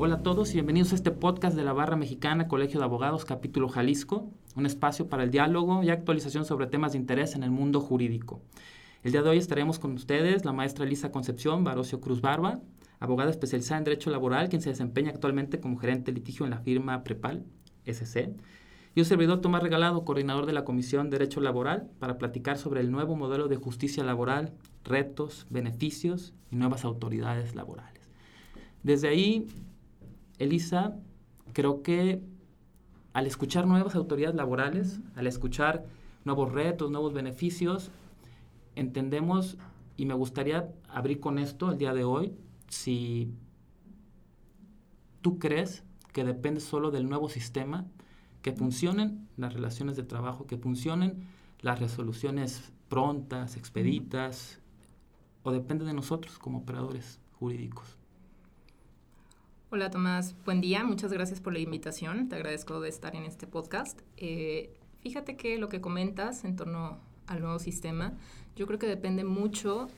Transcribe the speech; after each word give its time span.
Hola 0.00 0.14
a 0.14 0.22
todos 0.22 0.50
y 0.50 0.52
bienvenidos 0.52 0.92
a 0.92 0.94
este 0.94 1.10
podcast 1.10 1.56
de 1.56 1.64
la 1.64 1.72
Barra 1.72 1.96
Mexicana 1.96 2.46
Colegio 2.46 2.78
de 2.78 2.84
Abogados 2.84 3.24
Capítulo 3.24 3.68
Jalisco, 3.68 4.30
un 4.54 4.64
espacio 4.64 5.08
para 5.08 5.24
el 5.24 5.32
diálogo 5.32 5.82
y 5.82 5.90
actualización 5.90 6.44
sobre 6.44 6.68
temas 6.68 6.92
de 6.92 6.98
interés 6.98 7.34
en 7.34 7.42
el 7.42 7.50
mundo 7.50 7.80
jurídico. 7.80 8.40
El 9.02 9.10
día 9.10 9.22
de 9.22 9.30
hoy 9.30 9.38
estaremos 9.38 9.80
con 9.80 9.94
ustedes 9.94 10.44
la 10.44 10.52
maestra 10.52 10.84
Elisa 10.84 11.10
Concepción 11.10 11.64
Barocio 11.64 12.00
Cruz 12.00 12.20
Barba, 12.20 12.60
abogada 13.00 13.32
especializada 13.32 13.78
en 13.78 13.84
Derecho 13.86 14.10
Laboral, 14.10 14.48
quien 14.48 14.62
se 14.62 14.70
desempeña 14.70 15.10
actualmente 15.10 15.58
como 15.58 15.78
gerente 15.78 16.12
de 16.12 16.18
litigio 16.18 16.44
en 16.46 16.50
la 16.50 16.60
firma 16.60 17.02
Prepal, 17.02 17.44
SC, 17.84 18.36
y 18.94 19.00
un 19.00 19.04
servidor 19.04 19.40
Tomás 19.40 19.64
Regalado, 19.64 20.04
coordinador 20.04 20.46
de 20.46 20.52
la 20.52 20.64
Comisión 20.64 21.10
Derecho 21.10 21.40
Laboral, 21.40 21.90
para 21.98 22.18
platicar 22.18 22.56
sobre 22.56 22.82
el 22.82 22.92
nuevo 22.92 23.16
modelo 23.16 23.48
de 23.48 23.56
justicia 23.56 24.04
laboral, 24.04 24.52
retos, 24.84 25.48
beneficios 25.50 26.34
y 26.52 26.54
nuevas 26.54 26.84
autoridades 26.84 27.56
laborales. 27.56 27.98
Desde 28.84 29.08
ahí, 29.08 29.48
Elisa, 30.38 30.96
creo 31.52 31.82
que 31.82 32.22
al 33.12 33.26
escuchar 33.26 33.66
nuevas 33.66 33.94
autoridades 33.94 34.36
laborales, 34.36 35.00
al 35.16 35.26
escuchar 35.26 35.86
nuevos 36.24 36.52
retos, 36.52 36.90
nuevos 36.90 37.12
beneficios, 37.12 37.90
entendemos, 38.76 39.56
y 39.96 40.06
me 40.06 40.14
gustaría 40.14 40.72
abrir 40.88 41.20
con 41.20 41.38
esto 41.38 41.70
el 41.70 41.78
día 41.78 41.92
de 41.92 42.04
hoy, 42.04 42.36
si 42.68 43.32
tú 45.20 45.38
crees 45.38 45.84
que 46.12 46.24
depende 46.24 46.60
solo 46.60 46.90
del 46.90 47.08
nuevo 47.08 47.28
sistema, 47.28 47.86
que 48.42 48.52
funcionen 48.52 49.28
las 49.36 49.52
relaciones 49.52 49.96
de 49.96 50.04
trabajo, 50.04 50.46
que 50.46 50.58
funcionen 50.58 51.26
las 51.60 51.80
resoluciones 51.80 52.72
prontas, 52.88 53.56
expeditas, 53.56 54.60
o 55.42 55.50
depende 55.50 55.84
de 55.84 55.94
nosotros 55.94 56.38
como 56.38 56.58
operadores 56.58 57.20
jurídicos. 57.38 57.96
Hola 59.70 59.90
Tomás, 59.90 60.34
buen 60.46 60.62
día, 60.62 60.82
muchas 60.82 61.12
gracias 61.12 61.42
por 61.42 61.52
la 61.52 61.58
invitación, 61.58 62.30
te 62.30 62.36
agradezco 62.36 62.80
de 62.80 62.88
estar 62.88 63.14
en 63.14 63.24
este 63.24 63.46
podcast. 63.46 64.00
Eh, 64.16 64.72
fíjate 65.00 65.36
que 65.36 65.58
lo 65.58 65.68
que 65.68 65.82
comentas 65.82 66.44
en 66.44 66.56
torno 66.56 66.98
al 67.26 67.42
nuevo 67.42 67.58
sistema, 67.58 68.14
yo 68.56 68.66
creo 68.66 68.78
que 68.78 68.86
depende 68.86 69.24
mucho 69.24 69.88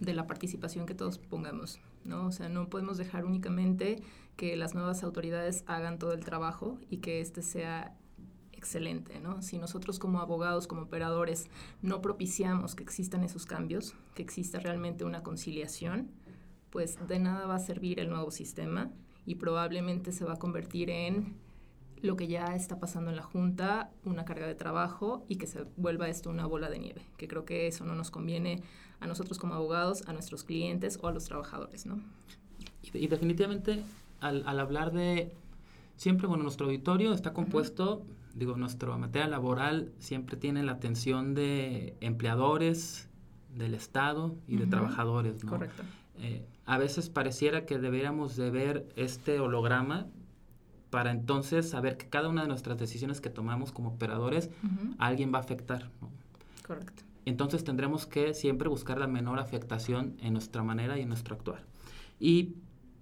de 0.00 0.14
la 0.14 0.26
participación 0.26 0.84
que 0.84 0.96
todos 0.96 1.18
pongamos, 1.18 1.78
¿no? 2.04 2.26
O 2.26 2.32
sea, 2.32 2.48
no 2.48 2.68
podemos 2.68 2.98
dejar 2.98 3.24
únicamente 3.24 4.02
que 4.34 4.56
las 4.56 4.74
nuevas 4.74 5.04
autoridades 5.04 5.62
hagan 5.68 6.00
todo 6.00 6.12
el 6.12 6.24
trabajo 6.24 6.80
y 6.90 6.96
que 6.96 7.20
este 7.20 7.42
sea 7.42 7.96
excelente, 8.50 9.20
¿no? 9.20 9.42
Si 9.42 9.58
nosotros 9.58 10.00
como 10.00 10.18
abogados, 10.18 10.66
como 10.66 10.82
operadores, 10.82 11.46
no 11.82 12.02
propiciamos 12.02 12.74
que 12.74 12.82
existan 12.82 13.22
esos 13.22 13.46
cambios, 13.46 13.94
que 14.16 14.22
exista 14.22 14.58
realmente 14.58 15.04
una 15.04 15.22
conciliación, 15.22 16.10
pues 16.70 16.98
de 17.06 17.20
nada 17.20 17.46
va 17.46 17.54
a 17.54 17.60
servir 17.60 18.00
el 18.00 18.10
nuevo 18.10 18.32
sistema 18.32 18.90
y 19.26 19.36
probablemente 19.36 20.12
se 20.12 20.24
va 20.24 20.34
a 20.34 20.38
convertir 20.38 20.90
en 20.90 21.36
lo 22.02 22.16
que 22.16 22.26
ya 22.28 22.54
está 22.54 22.78
pasando 22.78 23.10
en 23.10 23.16
la 23.16 23.22
Junta, 23.22 23.90
una 24.04 24.24
carga 24.24 24.46
de 24.46 24.54
trabajo 24.54 25.24
y 25.28 25.36
que 25.36 25.46
se 25.46 25.64
vuelva 25.76 26.08
esto 26.08 26.30
una 26.30 26.46
bola 26.46 26.70
de 26.70 26.78
nieve, 26.78 27.02
que 27.16 27.28
creo 27.28 27.44
que 27.44 27.66
eso 27.66 27.84
no 27.84 27.94
nos 27.94 28.10
conviene 28.10 28.62
a 29.00 29.06
nosotros 29.06 29.38
como 29.38 29.54
abogados, 29.54 30.02
a 30.06 30.12
nuestros 30.12 30.44
clientes 30.44 30.98
o 31.02 31.08
a 31.08 31.12
los 31.12 31.24
trabajadores, 31.24 31.86
¿no? 31.86 32.00
Y, 32.92 33.06
definitivamente 33.06 33.82
al, 34.20 34.46
hablar 34.58 34.92
de, 34.92 35.32
siempre, 35.96 36.26
bueno, 36.26 36.42
nuestro 36.42 36.66
auditorio 36.66 37.12
está 37.12 37.32
compuesto, 37.32 38.02
digo, 38.34 38.56
nuestra 38.56 38.96
materia 38.96 39.28
laboral 39.28 39.92
siempre 39.98 40.36
tiene 40.36 40.62
la 40.62 40.72
atención 40.72 41.34
de 41.34 41.96
empleadores, 42.00 43.08
del 43.54 43.74
Estado 43.74 44.34
y 44.46 44.56
de 44.56 44.66
trabajadores, 44.66 45.42
¿no? 45.44 45.50
Correcto. 45.50 45.82
Eh, 46.18 46.44
a 46.70 46.78
veces 46.78 47.10
pareciera 47.10 47.66
que 47.66 47.80
deberíamos 47.80 48.36
de 48.36 48.48
ver 48.48 48.86
este 48.94 49.40
holograma 49.40 50.06
para 50.90 51.10
entonces 51.10 51.68
saber 51.68 51.96
que 51.96 52.08
cada 52.08 52.28
una 52.28 52.42
de 52.42 52.48
nuestras 52.48 52.78
decisiones 52.78 53.20
que 53.20 53.28
tomamos 53.28 53.72
como 53.72 53.88
operadores, 53.88 54.50
alguien 54.96 55.34
va 55.34 55.38
a 55.38 55.40
afectar. 55.40 55.90
Correcto. 56.64 57.02
Entonces 57.24 57.64
tendremos 57.64 58.06
que 58.06 58.34
siempre 58.34 58.68
buscar 58.68 58.98
la 58.98 59.08
menor 59.08 59.40
afectación 59.40 60.16
en 60.20 60.32
nuestra 60.32 60.62
manera 60.62 60.96
y 60.96 61.02
en 61.02 61.08
nuestro 61.08 61.34
actuar. 61.34 61.64
Y 62.20 62.54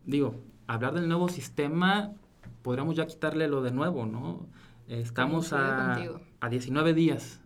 digo, 0.07 0.35
hablar 0.67 0.95
del 0.95 1.07
nuevo 1.07 1.29
sistema, 1.29 2.15
podríamos 2.63 2.97
ya 2.97 3.07
quitarle 3.07 3.49
lo 3.49 3.61
de 3.61 3.73
nuevo, 3.73 4.07
¿no? 4.07 4.47
Estamos 4.89 5.53
a, 5.53 5.95
a 6.41 6.49
19 6.49 6.95
días. 6.95 7.39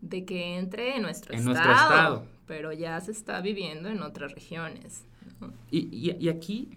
De 0.00 0.24
que 0.24 0.58
entre 0.58 0.96
en 0.96 1.02
nuestro 1.02 1.32
en 1.32 1.38
estado. 1.38 1.54
Nuestro 1.54 1.72
estado. 1.72 2.26
Pero 2.48 2.72
ya 2.72 3.00
se 3.00 3.12
está 3.12 3.40
viviendo 3.40 3.88
en 3.88 4.02
otras 4.02 4.32
regiones. 4.32 5.04
Y, 5.70 5.88
y, 5.90 6.16
y 6.18 6.28
aquí 6.28 6.68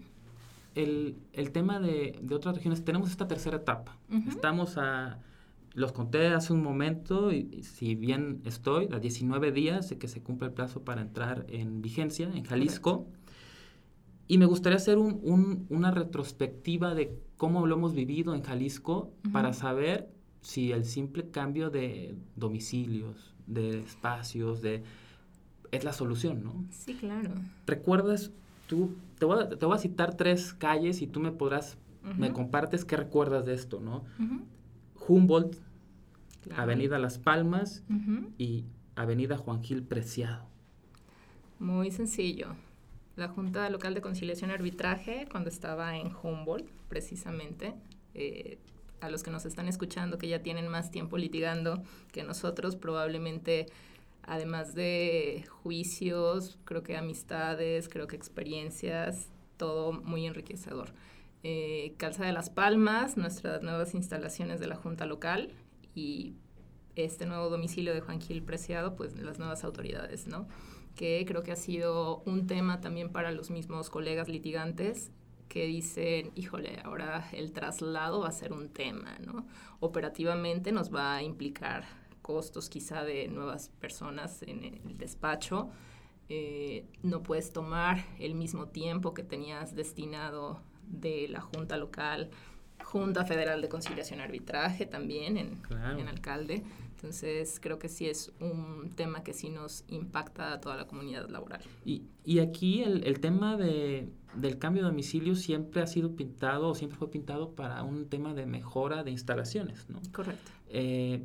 el, 0.74 1.16
el 1.32 1.50
tema 1.50 1.80
de, 1.80 2.18
de, 2.22 2.34
otras 2.34 2.54
regiones, 2.54 2.84
tenemos 2.84 3.10
esta 3.10 3.26
tercera 3.26 3.56
etapa. 3.56 3.96
Estamos 4.28 4.78
a, 4.78 5.18
los 5.74 5.92
conté 5.92 6.28
hace 6.28 6.52
un 6.52 6.62
momento, 6.62 7.32
y, 7.32 7.62
si 7.62 7.94
bien 7.94 8.40
estoy, 8.44 8.88
a 8.92 8.98
19 8.98 9.52
días 9.52 9.88
de 9.88 9.98
que 9.98 10.08
se 10.08 10.22
cumple 10.22 10.48
el 10.48 10.54
plazo 10.54 10.82
para 10.82 11.00
entrar 11.00 11.46
en 11.48 11.82
vigencia 11.82 12.30
en 12.32 12.44
Jalisco. 12.44 13.06
Y 14.26 14.38
me 14.38 14.46
gustaría 14.46 14.76
hacer 14.76 14.98
un, 14.98 15.20
un, 15.22 15.66
una 15.70 15.90
retrospectiva 15.90 16.94
de 16.94 17.18
cómo 17.36 17.66
lo 17.66 17.76
hemos 17.76 17.94
vivido 17.94 18.34
en 18.34 18.42
Jalisco 18.42 19.12
para 19.32 19.54
saber 19.54 20.10
si 20.42 20.72
el 20.72 20.84
simple 20.84 21.30
cambio 21.30 21.70
de 21.70 22.14
domicilios, 22.36 23.34
de 23.46 23.80
espacios, 23.80 24.60
de 24.60 24.82
es 25.70 25.84
la 25.84 25.92
solución, 25.92 26.42
¿no? 26.44 26.64
Sí, 26.70 26.94
claro. 26.94 27.30
¿Recuerdas 27.66 28.32
tú, 28.68 28.94
te 29.18 29.24
voy, 29.24 29.42
a, 29.42 29.48
te 29.48 29.66
voy 29.66 29.74
a 29.74 29.78
citar 29.78 30.14
tres 30.14 30.54
calles 30.54 31.02
y 31.02 31.08
tú 31.08 31.18
me 31.18 31.32
podrás, 31.32 31.76
me 32.16 32.32
compartes 32.32 32.84
qué 32.84 32.96
recuerdas 32.96 33.44
de 33.44 33.54
esto, 33.54 33.80
¿no? 33.80 34.04
Humboldt, 35.08 35.56
Avenida 36.56 36.98
Las 36.98 37.18
Palmas 37.18 37.82
y 38.38 38.64
Avenida 38.94 39.36
Juan 39.36 39.64
Gil 39.64 39.82
Preciado. 39.82 40.46
Muy 41.58 41.90
sencillo. 41.90 42.54
La 43.16 43.26
Junta 43.26 43.68
Local 43.68 43.94
de 43.94 44.00
Conciliación 44.00 44.50
y 44.50 44.52
Arbitraje, 44.54 45.26
cuando 45.28 45.48
estaba 45.48 45.96
en 45.96 46.12
Humboldt, 46.22 46.70
precisamente, 46.88 47.74
eh, 48.14 48.58
a 49.00 49.10
los 49.10 49.24
que 49.24 49.32
nos 49.32 49.44
están 49.44 49.66
escuchando, 49.66 50.18
que 50.18 50.28
ya 50.28 50.42
tienen 50.42 50.68
más 50.68 50.92
tiempo 50.92 51.18
litigando 51.18 51.82
que 52.12 52.22
nosotros, 52.22 52.76
probablemente 52.76 53.66
además 54.28 54.74
de 54.74 55.44
juicios, 55.62 56.58
creo 56.64 56.82
que 56.82 56.96
amistades, 56.96 57.88
creo 57.88 58.06
que 58.06 58.16
experiencias, 58.16 59.30
todo 59.56 59.92
muy 59.92 60.26
enriquecedor. 60.26 60.92
Eh, 61.42 61.94
Calza 61.96 62.24
de 62.24 62.32
las 62.32 62.50
Palmas, 62.50 63.16
nuestras 63.16 63.62
nuevas 63.62 63.94
instalaciones 63.94 64.60
de 64.60 64.66
la 64.66 64.76
Junta 64.76 65.06
Local 65.06 65.52
y 65.94 66.36
este 66.94 67.26
nuevo 67.26 67.48
domicilio 67.48 67.94
de 67.94 68.00
Juan 68.00 68.20
Gil 68.20 68.42
Preciado, 68.42 68.96
pues 68.96 69.16
las 69.16 69.38
nuevas 69.38 69.64
autoridades, 69.64 70.26
¿no? 70.26 70.46
Que 70.94 71.24
creo 71.26 71.42
que 71.42 71.52
ha 71.52 71.56
sido 71.56 72.22
un 72.26 72.46
tema 72.46 72.80
también 72.80 73.10
para 73.10 73.30
los 73.30 73.50
mismos 73.50 73.88
colegas 73.88 74.28
litigantes 74.28 75.10
que 75.48 75.64
dicen, 75.66 76.32
híjole, 76.34 76.80
ahora 76.84 77.30
el 77.32 77.52
traslado 77.52 78.20
va 78.20 78.28
a 78.28 78.32
ser 78.32 78.52
un 78.52 78.68
tema, 78.68 79.16
¿no? 79.24 79.46
Operativamente 79.80 80.72
nos 80.72 80.94
va 80.94 81.16
a 81.16 81.22
implicar 81.22 81.84
costos 82.28 82.68
quizá 82.68 83.04
de 83.04 83.26
nuevas 83.28 83.70
personas 83.80 84.42
en 84.42 84.62
el 84.62 84.98
despacho. 84.98 85.70
Eh, 86.28 86.84
no 87.02 87.22
puedes 87.22 87.54
tomar 87.54 88.04
el 88.18 88.34
mismo 88.34 88.68
tiempo 88.68 89.14
que 89.14 89.22
tenías 89.22 89.74
destinado 89.74 90.60
de 90.86 91.26
la 91.28 91.40
Junta 91.40 91.78
Local, 91.78 92.28
Junta 92.84 93.24
Federal 93.24 93.62
de 93.62 93.70
Conciliación 93.70 94.20
y 94.20 94.22
Arbitraje 94.24 94.84
también 94.84 95.38
en, 95.38 95.62
en 95.98 96.06
Alcalde. 96.06 96.62
Entonces 96.96 97.60
creo 97.62 97.78
que 97.78 97.88
sí 97.88 98.06
es 98.06 98.30
un 98.40 98.92
tema 98.94 99.22
que 99.22 99.32
sí 99.32 99.48
nos 99.48 99.84
impacta 99.88 100.52
a 100.52 100.60
toda 100.60 100.76
la 100.76 100.86
comunidad 100.86 101.30
laboral. 101.30 101.62
Y, 101.86 102.02
y 102.26 102.40
aquí 102.40 102.82
el, 102.82 103.06
el 103.06 103.20
tema 103.20 103.56
de, 103.56 104.10
del 104.34 104.58
cambio 104.58 104.82
de 104.82 104.90
domicilio 104.90 105.34
siempre 105.34 105.80
ha 105.80 105.86
sido 105.86 106.14
pintado 106.14 106.68
o 106.68 106.74
siempre 106.74 106.98
fue 106.98 107.10
pintado 107.10 107.54
para 107.54 107.82
un 107.84 108.10
tema 108.10 108.34
de 108.34 108.44
mejora 108.44 109.02
de 109.02 109.12
instalaciones, 109.12 109.88
¿no? 109.88 109.98
Correcto. 110.12 110.50
Eh, 110.68 111.22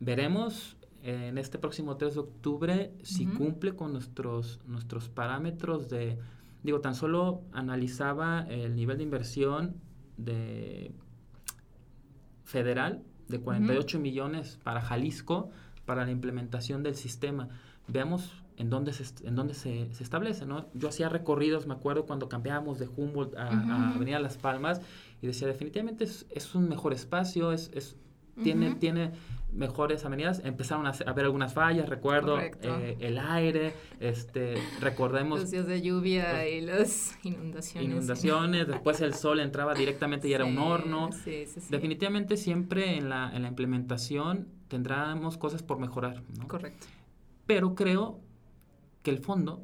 veremos 0.00 0.76
en 1.02 1.38
este 1.38 1.58
próximo 1.58 1.96
3 1.96 2.14
de 2.14 2.20
octubre 2.20 2.92
si 3.02 3.26
cumple 3.26 3.76
con 3.76 3.92
nuestros, 3.92 4.60
nuestros 4.66 5.08
parámetros 5.08 5.88
de, 5.88 6.18
digo, 6.62 6.80
tan 6.80 6.94
solo 6.94 7.42
analizaba 7.52 8.46
el 8.48 8.74
nivel 8.74 8.98
de 8.98 9.04
inversión 9.04 9.76
de 10.16 10.92
federal 12.44 13.02
de 13.28 13.40
48 13.40 14.00
millones 14.00 14.58
para 14.62 14.80
Jalisco 14.80 15.50
para 15.84 16.04
la 16.04 16.10
implementación 16.10 16.82
del 16.82 16.96
sistema. 16.96 17.48
Veamos 17.86 18.42
en 18.56 18.70
dónde 18.70 18.92
se, 18.92 19.26
en 19.26 19.36
dónde 19.36 19.54
se, 19.54 19.92
se 19.92 20.02
establece, 20.02 20.46
¿no? 20.46 20.66
Yo 20.74 20.88
hacía 20.88 21.08
recorridos, 21.08 21.66
me 21.66 21.74
acuerdo 21.74 22.06
cuando 22.06 22.28
cambiábamos 22.28 22.78
de 22.78 22.88
Humboldt 22.88 23.36
a, 23.36 23.94
Avenida 23.94 24.18
Las 24.18 24.38
Palmas 24.38 24.80
y 25.22 25.26
decía, 25.26 25.46
definitivamente 25.46 26.04
es, 26.04 26.26
es 26.30 26.54
un 26.54 26.68
mejor 26.68 26.92
espacio, 26.92 27.52
es, 27.52 27.70
es 27.74 27.96
tiene, 28.42 28.74
tiene 28.74 29.12
mejores 29.52 30.04
avenidas, 30.04 30.42
empezaron 30.44 30.86
a, 30.86 30.90
haber 31.06 31.24
algunas 31.24 31.54
fallas, 31.54 31.88
recuerdo 31.88 32.38
eh, 32.40 32.96
el 33.00 33.18
aire, 33.18 33.74
este, 34.00 34.54
recordemos... 34.80 35.40
Los 35.40 35.50
días 35.50 35.66
de 35.66 35.80
lluvia 35.80 36.48
y 36.48 36.60
las 36.60 37.18
inundaciones. 37.24 37.90
Inundaciones, 37.90 38.66
después 38.66 39.00
el 39.00 39.14
sol 39.14 39.40
entraba 39.40 39.74
directamente 39.74 40.28
y 40.28 40.34
era 40.34 40.44
un 40.44 40.58
horno. 40.58 41.10
Sí, 41.24 41.46
Definitivamente 41.70 42.36
siempre 42.36 42.96
en 42.96 43.08
la, 43.08 43.34
en 43.34 43.42
la 43.42 43.48
implementación 43.48 44.48
tendremos 44.68 45.38
cosas 45.38 45.62
por 45.62 45.78
mejorar, 45.78 46.22
¿no? 46.38 46.46
Correcto. 46.48 46.86
Pero 47.46 47.74
creo 47.74 48.20
que 49.02 49.10
el 49.10 49.18
fondo 49.18 49.62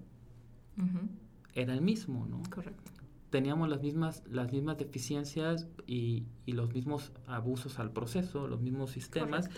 era 1.54 1.75
el 1.75 1.82
mismo, 1.82 2.26
¿no? 2.26 2.42
Correcto 2.48 2.92
teníamos 3.32 3.69
las 3.69 3.81
mismas, 3.81 4.23
las 4.31 4.52
mismas 4.52 4.76
deficiencias 4.76 5.67
y, 5.87 6.26
y, 6.44 6.52
los 6.52 6.73
mismos 6.73 7.12
abusos 7.26 7.81
al 7.81 7.90
proceso, 7.90 8.46
los 8.46 8.61
mismos 8.61 8.90
sistemas. 8.90 9.49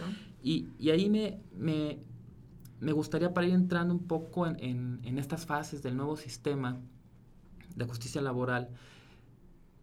Y, 0.42 0.68
y, 0.78 0.90
ahí 0.90 1.10
me, 1.10 1.40
me, 1.54 1.98
me, 2.80 2.92
gustaría 2.92 3.34
para 3.34 3.48
ir 3.48 3.52
entrando 3.52 3.92
un 3.92 4.06
poco 4.06 4.46
en, 4.46 5.00
en, 5.02 5.18
estas 5.18 5.44
fases 5.44 5.82
del 5.82 5.96
nuevo 5.96 6.16
sistema 6.16 6.80
de 7.74 7.84
justicia 7.84 8.22
laboral, 8.22 8.70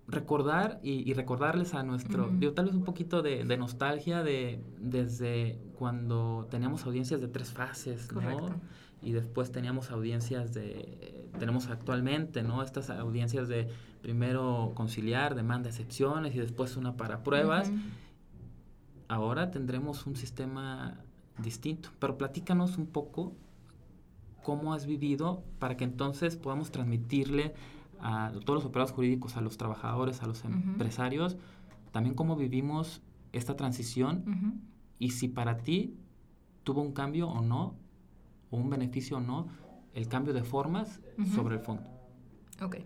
recordar 0.07 0.79
y, 0.81 1.13
recordarles 1.13 1.73
a 1.73 1.83
nuestro, 1.83 2.31
tal 2.55 2.65
vez 2.65 2.73
un 2.73 2.85
poquito 2.85 3.21
de, 3.21 3.43
de, 3.43 3.57
nostalgia 3.57 4.23
de 4.23 4.63
desde 4.79 5.59
cuando 5.77 6.47
teníamos 6.49 6.85
audiencias 6.85 7.19
de 7.19 7.27
tres 7.27 7.51
fases, 7.51 8.11
¿no? 8.13 8.55
Y 9.01 9.11
después 9.13 9.51
teníamos 9.51 9.91
audiencias 9.91 10.53
de, 10.53 11.29
tenemos 11.39 11.67
actualmente, 11.67 12.43
¿no? 12.43 12.61
Estas 12.61 12.89
audiencias 12.89 13.47
de 13.47 13.67
primero 14.01 14.71
conciliar, 14.75 15.35
demanda 15.35 15.69
excepciones 15.69 16.35
y 16.35 16.39
después 16.39 16.77
una 16.77 16.97
para 16.97 17.23
pruebas. 17.23 17.71
Ahora 19.07 19.51
tendremos 19.51 20.05
un 20.05 20.15
sistema 20.15 20.99
distinto, 21.39 21.89
pero 21.99 22.17
platícanos 22.17 22.77
un 22.77 22.87
poco 22.87 23.33
cómo 24.43 24.73
has 24.73 24.85
vivido 24.85 25.43
para 25.59 25.77
que 25.77 25.83
entonces 25.83 26.35
podamos 26.35 26.71
transmitirle 26.71 27.53
a 27.99 28.31
todos 28.45 28.63
los 28.63 28.65
operados 28.65 28.91
jurídicos, 28.91 29.37
a 29.37 29.41
los 29.41 29.57
trabajadores, 29.57 30.23
a 30.23 30.27
los 30.27 30.43
empresarios, 30.45 31.37
también 31.91 32.15
cómo 32.15 32.35
vivimos 32.35 33.01
esta 33.31 33.55
transición 33.55 34.61
y 34.97 35.11
si 35.11 35.27
para 35.27 35.57
ti 35.57 35.95
tuvo 36.63 36.81
un 36.81 36.93
cambio 36.93 37.27
o 37.27 37.41
no 37.41 37.75
o 38.51 38.57
un 38.57 38.69
beneficio 38.69 39.17
o 39.17 39.19
no 39.19 39.47
el 39.93 40.07
cambio 40.07 40.33
de 40.33 40.43
formas 40.43 41.01
sobre 41.35 41.55
el 41.55 41.61
fondo. 41.61 41.89
Ok. 42.61 42.77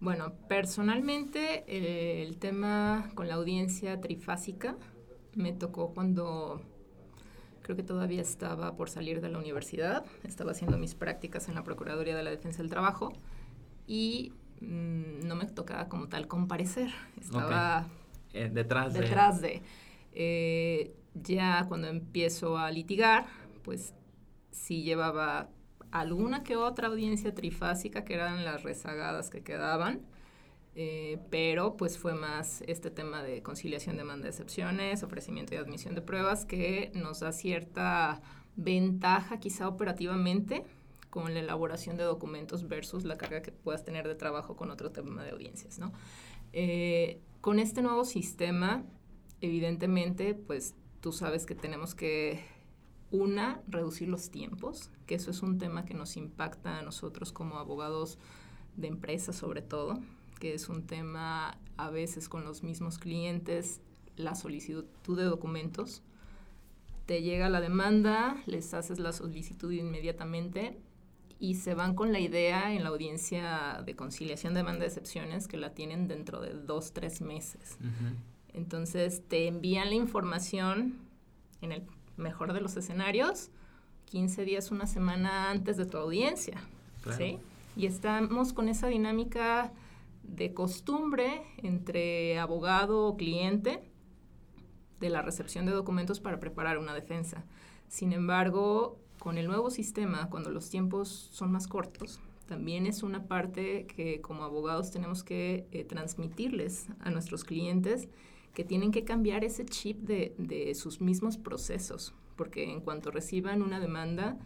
Bueno, 0.00 0.34
personalmente 0.48 1.64
el 2.22 2.36
tema 2.38 3.10
con 3.14 3.28
la 3.28 3.34
audiencia 3.34 4.00
trifásica 4.00 4.76
me 5.34 5.52
tocó 5.52 5.94
cuando 5.94 6.60
creo 7.62 7.76
que 7.76 7.82
todavía 7.82 8.20
estaba 8.20 8.76
por 8.76 8.90
salir 8.90 9.20
de 9.20 9.30
la 9.30 9.38
universidad, 9.38 10.04
estaba 10.22 10.52
haciendo 10.52 10.76
mis 10.76 10.94
prácticas 10.94 11.48
en 11.48 11.54
la 11.54 11.64
Procuraduría 11.64 12.14
de 12.14 12.22
la 12.22 12.30
Defensa 12.30 12.58
del 12.58 12.70
Trabajo 12.70 13.12
y 13.86 14.32
mm, 14.60 15.26
no 15.26 15.34
me 15.34 15.46
tocaba 15.46 15.88
como 15.88 16.08
tal 16.08 16.28
comparecer, 16.28 16.90
estaba 17.18 17.86
eh, 18.34 18.50
detrás 18.52 18.92
de... 18.92 19.00
Detrás 19.00 19.40
de. 19.40 19.62
Eh, 20.12 20.94
ya 21.14 21.64
cuando 21.66 21.88
empiezo 21.88 22.58
a 22.58 22.70
litigar, 22.70 23.26
pues 23.62 23.94
sí 24.54 24.82
llevaba 24.82 25.50
alguna 25.90 26.42
que 26.42 26.56
otra 26.56 26.88
audiencia 26.88 27.34
trifásica, 27.34 28.04
que 28.04 28.14
eran 28.14 28.44
las 28.44 28.62
rezagadas 28.62 29.30
que 29.30 29.42
quedaban, 29.42 30.02
eh, 30.76 31.18
pero 31.30 31.76
pues 31.76 31.98
fue 31.98 32.14
más 32.14 32.62
este 32.66 32.90
tema 32.90 33.22
de 33.22 33.42
conciliación, 33.42 33.96
demanda 33.96 34.24
de 34.24 34.30
excepciones, 34.30 35.02
ofrecimiento 35.02 35.54
y 35.54 35.58
admisión 35.58 35.94
de 35.94 36.02
pruebas, 36.02 36.46
que 36.46 36.90
nos 36.94 37.20
da 37.20 37.32
cierta 37.32 38.22
ventaja 38.56 39.38
quizá 39.38 39.68
operativamente 39.68 40.64
con 41.10 41.32
la 41.32 41.40
elaboración 41.40 41.96
de 41.96 42.04
documentos 42.04 42.66
versus 42.66 43.04
la 43.04 43.16
carga 43.16 43.42
que 43.42 43.52
puedas 43.52 43.84
tener 43.84 44.08
de 44.08 44.16
trabajo 44.16 44.56
con 44.56 44.70
otro 44.70 44.90
tema 44.90 45.22
de 45.22 45.30
audiencias, 45.30 45.78
¿no? 45.78 45.92
Eh, 46.52 47.20
con 47.40 47.60
este 47.60 47.82
nuevo 47.82 48.04
sistema, 48.04 48.84
evidentemente, 49.40 50.34
pues 50.34 50.74
tú 51.00 51.12
sabes 51.12 51.46
que 51.46 51.54
tenemos 51.54 51.94
que 51.94 52.53
una, 53.14 53.60
reducir 53.68 54.08
los 54.08 54.30
tiempos, 54.30 54.90
que 55.06 55.14
eso 55.14 55.30
es 55.30 55.42
un 55.42 55.58
tema 55.58 55.84
que 55.84 55.94
nos 55.94 56.16
impacta 56.16 56.78
a 56.78 56.82
nosotros 56.82 57.32
como 57.32 57.58
abogados 57.58 58.18
de 58.76 58.88
empresa 58.88 59.32
sobre 59.32 59.62
todo, 59.62 60.00
que 60.40 60.54
es 60.54 60.68
un 60.68 60.84
tema 60.86 61.56
a 61.76 61.90
veces 61.90 62.28
con 62.28 62.44
los 62.44 62.64
mismos 62.64 62.98
clientes, 62.98 63.80
la 64.16 64.34
solicitud 64.34 65.16
de 65.16 65.24
documentos. 65.24 66.02
Te 67.06 67.22
llega 67.22 67.48
la 67.48 67.60
demanda, 67.60 68.42
les 68.46 68.74
haces 68.74 68.98
la 68.98 69.12
solicitud 69.12 69.70
inmediatamente 69.70 70.76
y 71.38 71.54
se 71.54 71.74
van 71.74 71.94
con 71.94 72.12
la 72.12 72.18
idea 72.18 72.72
en 72.72 72.82
la 72.82 72.88
audiencia 72.88 73.82
de 73.84 73.94
conciliación 73.94 74.54
de 74.54 74.60
demanda 74.60 74.80
de 74.80 74.86
excepciones 74.86 75.46
que 75.46 75.56
la 75.56 75.74
tienen 75.74 76.08
dentro 76.08 76.40
de 76.40 76.54
dos, 76.54 76.92
tres 76.92 77.20
meses. 77.20 77.78
Entonces 78.52 79.22
te 79.28 79.46
envían 79.46 79.90
la 79.90 79.96
información 79.96 80.96
en 81.60 81.72
el 81.72 81.82
mejor 82.16 82.52
de 82.52 82.60
los 82.60 82.76
escenarios, 82.76 83.50
15 84.06 84.44
días, 84.44 84.70
una 84.70 84.86
semana 84.86 85.50
antes 85.50 85.76
de 85.76 85.86
tu 85.86 85.96
audiencia. 85.96 86.60
¿sí? 87.16 87.38
Y 87.76 87.86
estamos 87.86 88.52
con 88.52 88.68
esa 88.68 88.86
dinámica 88.86 89.72
de 90.22 90.54
costumbre 90.54 91.42
entre 91.58 92.38
abogado 92.38 93.06
o 93.06 93.16
cliente 93.16 93.82
de 95.00 95.10
la 95.10 95.22
recepción 95.22 95.66
de 95.66 95.72
documentos 95.72 96.20
para 96.20 96.40
preparar 96.40 96.78
una 96.78 96.94
defensa. 96.94 97.44
Sin 97.88 98.12
embargo, 98.12 98.98
con 99.18 99.38
el 99.38 99.46
nuevo 99.46 99.70
sistema, 99.70 100.30
cuando 100.30 100.50
los 100.50 100.70
tiempos 100.70 101.28
son 101.32 101.52
más 101.52 101.66
cortos, 101.66 102.20
también 102.46 102.86
es 102.86 103.02
una 103.02 103.24
parte 103.26 103.86
que 103.86 104.20
como 104.20 104.44
abogados 104.44 104.90
tenemos 104.90 105.24
que 105.24 105.66
eh, 105.72 105.84
transmitirles 105.84 106.88
a 107.00 107.10
nuestros 107.10 107.44
clientes 107.44 108.08
que 108.54 108.64
tienen 108.64 108.92
que 108.92 109.04
cambiar 109.04 109.44
ese 109.44 109.64
chip 109.66 109.98
de, 110.06 110.34
de 110.38 110.74
sus 110.74 111.00
mismos 111.00 111.36
procesos, 111.36 112.14
porque 112.36 112.70
en 112.70 112.80
cuanto 112.80 113.10
reciban 113.10 113.62
una 113.62 113.80
demanda, 113.80 114.38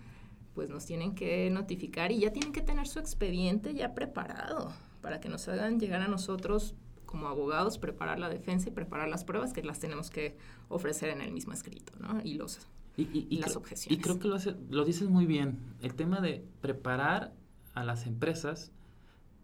pues 0.54 0.68
nos 0.68 0.86
tienen 0.86 1.14
que 1.14 1.50
notificar 1.50 2.10
y 2.10 2.20
ya 2.20 2.32
tienen 2.32 2.52
que 2.52 2.62
tener 2.62 2.88
su 2.88 2.98
expediente 2.98 3.74
ya 3.74 3.94
preparado 3.94 4.72
para 5.00 5.20
que 5.20 5.28
nos 5.28 5.46
hagan 5.48 5.78
llegar 5.78 6.02
a 6.02 6.08
nosotros 6.08 6.74
como 7.06 7.28
abogados, 7.28 7.78
preparar 7.78 8.18
la 8.18 8.28
defensa 8.28 8.68
y 8.68 8.72
preparar 8.72 9.08
las 9.08 9.24
pruebas 9.24 9.52
que 9.52 9.62
las 9.62 9.78
tenemos 9.78 10.10
que 10.10 10.36
ofrecer 10.68 11.10
en 11.10 11.20
el 11.20 11.32
mismo 11.32 11.52
escrito, 11.52 11.92
¿no? 11.98 12.20
Y 12.22 12.34
los 12.34 12.66
y, 12.96 13.38
las 13.38 13.54
objeciones. 13.56 13.98
Y 13.98 14.02
creo 14.02 14.18
que 14.18 14.26
lo, 14.26 14.36
lo 14.70 14.84
dices 14.84 15.08
muy 15.08 15.24
bien. 15.24 15.58
El 15.80 15.94
tema 15.94 16.20
de 16.20 16.44
preparar 16.60 17.32
a 17.74 17.84
las 17.84 18.06
empresas 18.06 18.72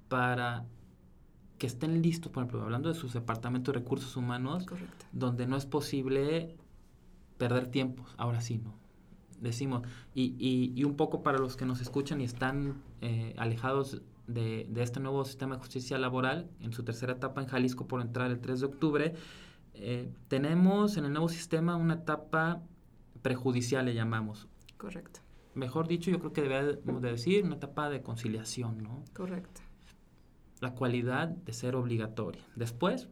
para 0.08 0.66
que 1.58 1.66
estén 1.66 2.02
listos, 2.02 2.32
por 2.32 2.42
ejemplo, 2.42 2.62
hablando 2.62 2.88
de 2.88 2.94
sus 2.94 3.12
departamentos 3.12 3.72
de 3.72 3.80
recursos 3.80 4.16
humanos, 4.16 4.66
donde 5.12 5.46
no 5.46 5.56
es 5.56 5.66
posible 5.66 6.56
perder 7.38 7.68
tiempo, 7.68 8.04
ahora 8.16 8.40
sí, 8.40 8.58
¿no? 8.58 8.74
Decimos, 9.40 9.82
y, 10.14 10.36
y, 10.38 10.84
un 10.84 10.96
poco 10.96 11.22
para 11.22 11.38
los 11.38 11.56
que 11.56 11.66
nos 11.66 11.80
escuchan 11.80 12.20
y 12.20 12.24
están 12.24 12.82
eh, 13.02 13.34
alejados 13.36 14.00
de, 14.26 14.66
de, 14.70 14.82
este 14.82 15.00
nuevo 15.00 15.24
sistema 15.24 15.56
de 15.56 15.60
justicia 15.60 15.98
laboral, 15.98 16.48
en 16.60 16.72
su 16.72 16.82
tercera 16.82 17.12
etapa 17.12 17.42
en 17.42 17.48
Jalisco 17.48 17.86
por 17.86 18.00
entrar 18.00 18.30
el 18.30 18.40
3 18.40 18.60
de 18.60 18.66
octubre, 18.66 19.14
eh, 19.74 20.10
tenemos 20.28 20.96
en 20.96 21.04
el 21.04 21.12
nuevo 21.12 21.28
sistema 21.28 21.76
una 21.76 21.94
etapa 21.94 22.62
prejudicial, 23.22 23.84
le 23.84 23.94
llamamos. 23.94 24.48
Correcto. 24.78 25.20
Mejor 25.54 25.88
dicho, 25.88 26.10
yo 26.10 26.20
creo 26.20 26.32
que 26.32 26.42
debemos 26.42 27.02
de 27.02 27.10
decir 27.10 27.44
una 27.44 27.56
etapa 27.56 27.90
de 27.90 28.02
conciliación, 28.02 28.82
¿no? 28.82 29.04
Correcto 29.14 29.63
la 30.60 30.74
cualidad 30.74 31.28
de 31.28 31.52
ser 31.52 31.76
obligatoria. 31.76 32.42
Después, 32.56 33.08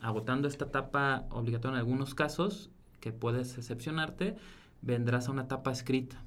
agotando 0.00 0.48
esta 0.48 0.66
etapa 0.66 1.26
obligatoria 1.30 1.76
en 1.76 1.80
algunos 1.80 2.14
casos, 2.14 2.70
que 3.00 3.12
puedes 3.12 3.56
excepcionarte, 3.58 4.36
vendrás 4.82 5.28
a 5.28 5.32
una 5.32 5.42
etapa 5.42 5.72
escrita. 5.72 6.22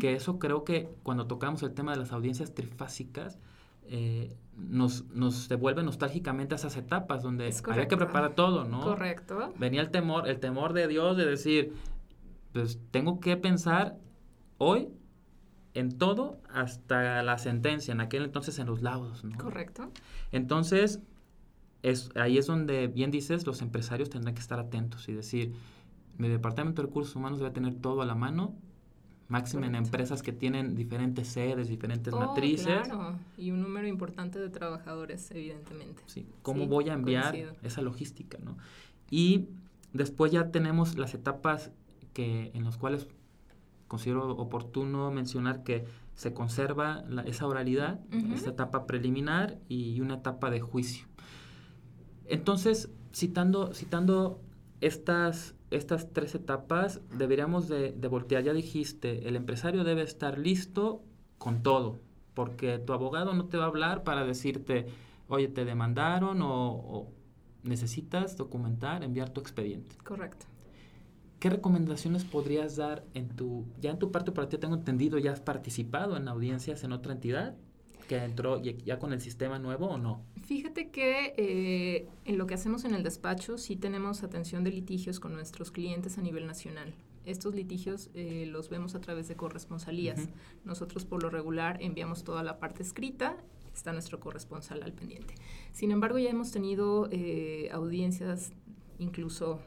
Que 0.00 0.14
eso 0.14 0.40
creo 0.40 0.64
que 0.64 0.88
cuando 1.04 1.28
tocamos 1.28 1.62
el 1.62 1.72
tema 1.72 1.92
de 1.92 1.98
las 1.98 2.10
audiencias 2.10 2.54
trifásicas, 2.54 3.38
eh, 3.84 4.36
nos, 4.56 5.04
nos 5.10 5.48
devuelve 5.48 5.84
nostálgicamente 5.84 6.54
a 6.54 6.56
esas 6.56 6.76
etapas 6.76 7.22
donde 7.22 7.52
había 7.68 7.86
que 7.86 7.96
preparar 7.96 8.34
todo, 8.34 8.64
¿no? 8.64 8.80
Correcto. 8.80 9.52
Venía 9.60 9.80
el 9.80 9.90
temor, 9.90 10.28
el 10.28 10.40
temor 10.40 10.72
de 10.72 10.88
Dios 10.88 11.16
de 11.16 11.24
decir, 11.24 11.72
pues 12.52 12.80
tengo 12.90 13.20
que 13.20 13.36
pensar 13.36 13.96
hoy 14.58 14.88
en 15.74 15.96
todo 15.98 16.40
hasta 16.52 17.22
la 17.22 17.38
sentencia, 17.38 17.92
en 17.92 18.00
aquel 18.00 18.24
entonces 18.24 18.58
en 18.58 18.66
los 18.66 18.82
laudos. 18.82 19.24
¿no? 19.24 19.36
Correcto. 19.38 19.90
Entonces, 20.32 21.00
es, 21.82 22.10
ahí 22.16 22.38
es 22.38 22.46
donde, 22.46 22.88
bien 22.88 23.10
dices, 23.10 23.46
los 23.46 23.62
empresarios 23.62 24.10
tendrán 24.10 24.34
que 24.34 24.40
estar 24.40 24.58
atentos 24.58 25.08
y 25.08 25.12
decir, 25.12 25.54
mi 26.18 26.28
departamento 26.28 26.82
de 26.82 26.88
recursos 26.88 27.14
humanos 27.16 27.38
debe 27.38 27.50
tener 27.50 27.74
todo 27.74 28.02
a 28.02 28.06
la 28.06 28.14
mano, 28.14 28.54
máximo 29.28 29.64
en 29.64 29.76
empresas 29.76 30.22
que 30.22 30.32
tienen 30.32 30.74
diferentes 30.74 31.28
sedes, 31.28 31.68
diferentes 31.68 32.12
oh, 32.12 32.18
matrices. 32.18 32.88
Claro, 32.88 33.16
y 33.38 33.52
un 33.52 33.62
número 33.62 33.86
importante 33.86 34.40
de 34.40 34.50
trabajadores, 34.50 35.30
evidentemente. 35.30 36.02
Sí, 36.06 36.26
¿cómo 36.42 36.66
voy 36.66 36.88
a 36.88 36.94
enviar 36.94 37.36
esa 37.62 37.80
logística? 37.80 38.38
¿no? 38.42 38.56
Y 39.08 39.48
Después 39.92 40.30
ya 40.30 40.50
tenemos 40.50 40.96
las 40.96 41.14
etapas 41.14 41.72
que, 42.12 42.50
en 42.54 42.64
las 42.64 42.76
cuales 42.76 43.08
considero 43.90 44.30
oportuno 44.36 45.10
mencionar 45.10 45.64
que 45.64 45.84
se 46.14 46.32
conserva 46.32 47.02
esa 47.26 47.48
oralidad, 47.48 47.98
esta 48.32 48.50
etapa 48.50 48.86
preliminar 48.86 49.58
y 49.68 50.00
una 50.00 50.14
etapa 50.14 50.48
de 50.48 50.60
juicio. 50.60 51.08
Entonces, 52.26 52.88
citando, 53.12 53.74
citando 53.74 54.40
estas, 54.80 55.56
estas 55.72 56.12
tres 56.12 56.36
etapas, 56.36 57.00
deberíamos 57.18 57.66
de, 57.66 57.90
voltear. 58.08 58.44
Ya 58.44 58.52
dijiste, 58.52 59.26
el 59.26 59.34
empresario 59.34 59.82
debe 59.82 60.02
estar 60.02 60.38
listo 60.38 61.02
con 61.38 61.64
todo, 61.64 61.98
porque 62.34 62.78
tu 62.78 62.92
abogado 62.92 63.34
no 63.34 63.46
te 63.46 63.56
va 63.56 63.64
a 63.64 63.68
hablar 63.68 64.04
para 64.04 64.24
decirte, 64.24 64.86
oye, 65.26 65.48
te 65.48 65.64
demandaron 65.64 66.38
o 66.42 67.08
necesitas 67.64 68.36
documentar, 68.36 69.02
enviar 69.02 69.30
tu 69.30 69.40
expediente. 69.40 69.96
Correcto. 70.04 70.46
¿Qué 71.40 71.48
recomendaciones 71.48 72.24
podrías 72.24 72.76
dar 72.76 73.02
en 73.14 73.30
tu, 73.30 73.64
ya 73.80 73.90
en 73.90 73.98
tu 73.98 74.12
parte 74.12 74.30
para 74.30 74.50
ti 74.50 74.58
tengo 74.58 74.74
entendido, 74.74 75.16
ya 75.18 75.32
has 75.32 75.40
participado 75.40 76.18
en 76.18 76.28
audiencias 76.28 76.84
en 76.84 76.92
otra 76.92 77.12
entidad 77.12 77.56
que 78.08 78.18
entró 78.18 78.60
ya 78.60 78.98
con 78.98 79.14
el 79.14 79.22
sistema 79.22 79.58
nuevo 79.58 79.86
o 79.86 79.96
no? 79.96 80.22
Fíjate 80.42 80.90
que 80.90 81.32
eh, 81.38 82.08
en 82.26 82.36
lo 82.36 82.46
que 82.46 82.52
hacemos 82.52 82.84
en 82.84 82.94
el 82.94 83.02
despacho 83.02 83.56
sí 83.56 83.76
tenemos 83.76 84.22
atención 84.22 84.64
de 84.64 84.70
litigios 84.72 85.18
con 85.18 85.32
nuestros 85.32 85.70
clientes 85.70 86.18
a 86.18 86.20
nivel 86.20 86.46
nacional. 86.46 86.92
Estos 87.24 87.54
litigios 87.54 88.10
eh, 88.12 88.44
los 88.46 88.68
vemos 88.68 88.94
a 88.94 89.00
través 89.00 89.26
de 89.26 89.36
corresponsalías. 89.36 90.28
Nosotros 90.66 91.06
por 91.06 91.22
lo 91.22 91.30
regular 91.30 91.78
enviamos 91.80 92.22
toda 92.22 92.42
la 92.42 92.58
parte 92.58 92.82
escrita, 92.82 93.38
está 93.72 93.94
nuestro 93.94 94.20
corresponsal 94.20 94.82
al 94.82 94.92
pendiente. 94.92 95.36
Sin 95.72 95.90
embargo, 95.90 96.18
ya 96.18 96.28
hemos 96.28 96.50
tenido 96.50 97.08
eh, 97.10 97.70
audiencias 97.72 98.52
incluso 98.98 99.60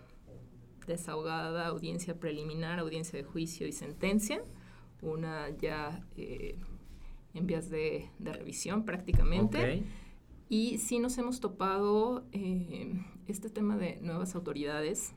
desahogada, 0.87 1.67
audiencia 1.67 2.19
preliminar, 2.19 2.79
audiencia 2.79 3.17
de 3.17 3.25
juicio 3.25 3.67
y 3.67 3.71
sentencia, 3.71 4.43
una 5.01 5.49
ya 5.49 6.05
eh, 6.17 6.57
en 7.33 7.47
vías 7.47 7.69
de, 7.69 8.09
revisión 8.19 8.85
prácticamente. 8.85 9.83
Y 10.49 10.77
sí 10.77 10.99
nos 10.99 11.17
hemos 11.17 11.39
topado 11.39 12.25
eh, 12.31 13.01
este 13.27 13.49
tema 13.49 13.75
de 13.77 13.97
nuevas 14.01 14.35
autoridades, 14.35 15.13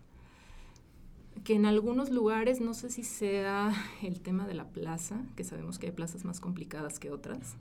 que 1.45 1.55
en 1.55 1.67
algunos 1.67 2.11
lugares, 2.11 2.61
no 2.61 2.75
sé 2.75 2.89
si 2.89 3.03
sea 3.03 3.73
el 4.03 4.21
tema 4.21 4.47
de 4.47 4.55
la 4.55 4.69
plaza, 4.69 5.23
que 5.37 5.45
sabemos 5.45 5.79
que 5.79 5.87
hay 5.87 5.93
plazas 5.93 6.25
más 6.25 6.41
complicadas 6.41 6.99
que 6.99 7.11
otras, 7.11 7.57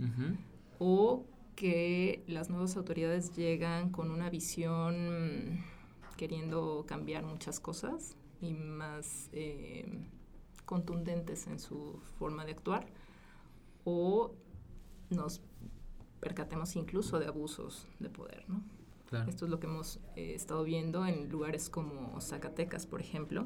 o 0.80 1.26
que 1.56 2.24
las 2.28 2.50
nuevas 2.50 2.78
autoridades 2.78 3.36
llegan 3.36 3.90
con 3.90 4.12
una 4.12 4.30
visión 4.30 5.64
queriendo 6.18 6.86
cambiar 6.88 7.24
muchas 7.24 7.60
cosas 7.60 8.16
y 8.42 8.54
más 8.54 9.30
eh, 9.34 9.86
contundentes 10.66 11.48
en 11.48 11.60
su 11.60 12.00
forma 12.18 12.46
de 12.46 12.52
actuar, 12.52 12.88
o 13.84 14.34
nos 15.10 15.42
percatemos 16.20 16.76
incluso 16.76 17.20
de 17.20 17.28
abusos 17.28 17.88
de 18.00 18.10
poder, 18.10 18.46
¿no? 18.48 18.64
Esto 19.28 19.46
es 19.46 19.52
lo 19.52 19.60
que 19.60 19.68
hemos 19.68 20.00
eh, 20.16 20.34
estado 20.36 20.64
viendo 20.64 21.06
en 21.06 21.30
lugares 21.30 21.70
como 21.70 22.20
Zacatecas, 22.20 22.86
por 22.86 23.00
ejemplo, 23.00 23.46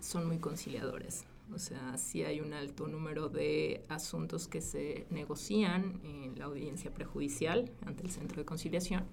son 0.00 0.26
muy 0.26 0.38
conciliadores. 0.38 1.24
O 1.54 1.58
sea, 1.58 1.96
sí 1.96 2.22
hay 2.22 2.40
un 2.40 2.52
alto 2.52 2.86
número 2.86 3.28
de 3.28 3.84
asuntos 3.88 4.46
que 4.46 4.60
se 4.60 5.06
negocian 5.10 6.00
en 6.04 6.38
la 6.38 6.44
audiencia 6.46 6.92
prejudicial 6.92 7.70
ante 7.86 8.02
el 8.02 8.10
centro 8.10 8.40
de 8.40 8.44
conciliación 8.44 9.04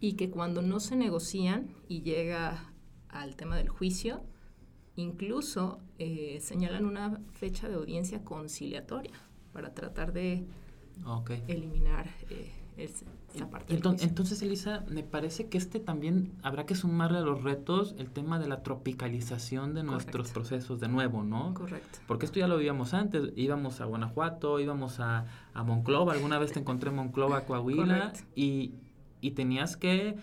y 0.00 0.12
que 0.14 0.30
cuando 0.30 0.62
no 0.62 0.80
se 0.80 0.96
negocian 0.96 1.74
y 1.88 2.02
llega 2.02 2.72
al 3.08 3.36
tema 3.36 3.56
del 3.56 3.68
juicio, 3.68 4.22
incluso 4.96 5.78
eh, 5.98 6.38
señalan 6.40 6.84
una 6.84 7.20
fecha 7.32 7.68
de 7.68 7.74
audiencia 7.74 8.24
conciliatoria 8.24 9.14
para 9.52 9.74
tratar 9.74 10.12
de 10.12 10.44
eliminar 11.46 12.08
eh, 12.30 12.52
esa 12.76 13.50
parte. 13.50 13.74
Entonces, 13.74 14.08
entonces, 14.08 14.42
Elisa, 14.42 14.84
me 14.88 15.02
parece 15.02 15.48
que 15.48 15.58
este 15.58 15.80
también 15.80 16.32
habrá 16.42 16.66
que 16.66 16.74
sumarle 16.74 17.18
a 17.18 17.22
los 17.22 17.42
retos 17.42 17.94
el 17.98 18.10
tema 18.10 18.38
de 18.38 18.48
la 18.48 18.62
tropicalización 18.62 19.74
de 19.74 19.82
nuestros 19.82 20.30
procesos 20.30 20.80
de 20.80 20.88
nuevo, 20.88 21.22
¿no? 21.24 21.54
Correcto. 21.54 21.98
Porque 22.06 22.26
esto 22.26 22.38
ya 22.38 22.46
lo 22.46 22.56
vivíamos 22.56 22.94
antes, 22.94 23.32
íbamos 23.36 23.80
a 23.80 23.84
Guanajuato, 23.84 24.60
íbamos 24.60 25.00
a, 25.00 25.26
a 25.54 25.62
Monclova, 25.64 26.12
alguna 26.12 26.38
vez 26.38 26.52
te 26.52 26.60
encontré 26.60 26.90
en 26.90 26.96
Monclova, 26.96 27.44
Coahuila, 27.46 28.12
y 28.34 28.74
y 29.20 29.32
tenías 29.32 29.76
que, 29.76 30.16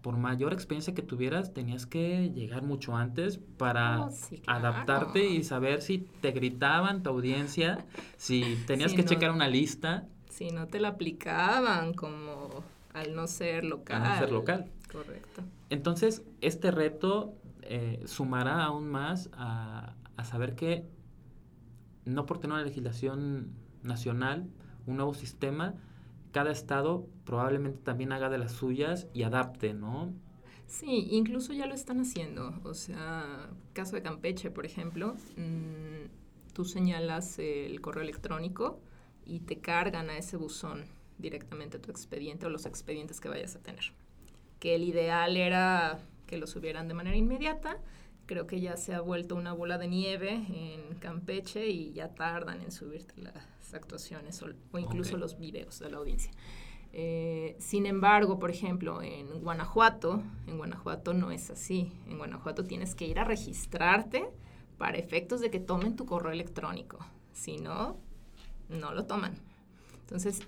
por 0.00 0.16
mayor 0.16 0.52
experiencia 0.52 0.94
que 0.94 1.02
tuvieras, 1.02 1.52
tenías 1.52 1.86
que 1.86 2.30
llegar 2.30 2.62
mucho 2.62 2.96
antes 2.96 3.38
para 3.58 4.06
oh, 4.06 4.10
adaptarte 4.46 5.26
y 5.26 5.42
saber 5.44 5.82
si 5.82 5.98
te 5.98 6.32
gritaban 6.32 7.02
tu 7.02 7.10
audiencia, 7.10 7.84
si 8.16 8.58
tenías 8.66 8.92
que 8.92 9.04
checar 9.04 9.30
una 9.30 9.48
lista. 9.48 10.06
Si 10.28 10.50
no 10.50 10.66
te 10.68 10.80
la 10.80 10.88
aplicaban 10.88 11.94
como 11.94 12.64
al 12.92 13.14
no 13.14 13.26
ser 13.26 13.64
local. 13.64 14.02
Al 14.02 14.08
no 14.08 14.18
ser 14.18 14.32
local. 14.32 14.70
Correcto. 14.90 15.42
Entonces, 15.68 16.22
este 16.40 16.70
reto 16.70 17.34
eh, 17.62 18.02
sumará 18.06 18.64
aún 18.64 18.88
más 18.88 19.30
a, 19.32 19.94
a 20.16 20.24
saber 20.24 20.56
que 20.56 20.84
no 22.04 22.26
por 22.26 22.38
tener 22.38 22.54
una 22.54 22.64
legislación 22.64 23.52
nacional, 23.82 24.48
un 24.86 24.96
nuevo 24.96 25.14
sistema, 25.14 25.74
cada 26.32 26.50
estado 26.50 27.06
probablemente 27.24 27.80
también 27.80 28.12
haga 28.12 28.28
de 28.28 28.38
las 28.38 28.52
suyas 28.52 29.08
y 29.12 29.22
adapte, 29.22 29.74
¿no? 29.74 30.12
Sí, 30.66 31.08
incluso 31.10 31.52
ya 31.52 31.66
lo 31.66 31.74
están 31.74 32.00
haciendo. 32.00 32.54
O 32.62 32.74
sea, 32.74 33.50
caso 33.72 33.96
de 33.96 34.02
Campeche, 34.02 34.50
por 34.50 34.66
ejemplo, 34.66 35.16
mm, 35.36 36.52
tú 36.52 36.64
señalas 36.64 37.38
el 37.40 37.80
correo 37.80 38.04
electrónico 38.04 38.80
y 39.26 39.40
te 39.40 39.58
cargan 39.60 40.10
a 40.10 40.16
ese 40.16 40.36
buzón 40.36 40.84
directamente 41.18 41.78
tu 41.78 41.90
expediente 41.90 42.46
o 42.46 42.50
los 42.50 42.66
expedientes 42.66 43.20
que 43.20 43.28
vayas 43.28 43.56
a 43.56 43.60
tener. 43.60 43.92
Que 44.60 44.76
el 44.76 44.84
ideal 44.84 45.36
era 45.36 45.98
que 46.26 46.38
los 46.38 46.50
subieran 46.50 46.86
de 46.86 46.94
manera 46.94 47.16
inmediata. 47.16 47.78
Creo 48.30 48.46
que 48.46 48.60
ya 48.60 48.76
se 48.76 48.94
ha 48.94 49.00
vuelto 49.00 49.34
una 49.34 49.52
bola 49.52 49.76
de 49.76 49.88
nieve 49.88 50.30
en 50.30 50.94
Campeche 51.00 51.66
y 51.66 51.92
ya 51.92 52.14
tardan 52.14 52.62
en 52.62 52.70
subirte 52.70 53.20
la, 53.20 53.32
actuaciones 53.74 54.40
o, 54.40 54.78
incluso 54.78 55.16
los 55.16 55.36
videos 55.36 55.80
de 55.80 55.90
la 55.90 55.96
audiencia. 55.96 56.30
Eh, 56.92 57.56
sin 57.58 57.86
embargo, 57.86 58.38
por 58.38 58.52
ejemplo, 58.52 59.02
en 59.02 59.40
Guanajuato, 59.40 60.22
en 60.46 60.58
Guanajuato 60.58 61.12
no 61.12 61.32
es 61.32 61.50
así. 61.50 61.90
En 62.06 62.18
Guanajuato 62.18 62.66
tienes 62.66 62.94
que 62.94 63.04
ir 63.04 63.18
a 63.18 63.24
registrarte 63.24 64.30
para 64.78 64.96
efectos 64.96 65.40
de 65.40 65.50
que 65.50 65.58
tomen 65.58 65.96
tu 65.96 66.06
correo 66.06 66.30
electrónico. 66.30 67.00
Si 67.32 67.56
no, 67.56 67.96
no 68.68 68.94
lo 68.94 69.06
toman. 69.06 69.34
Entonces, 70.02 70.38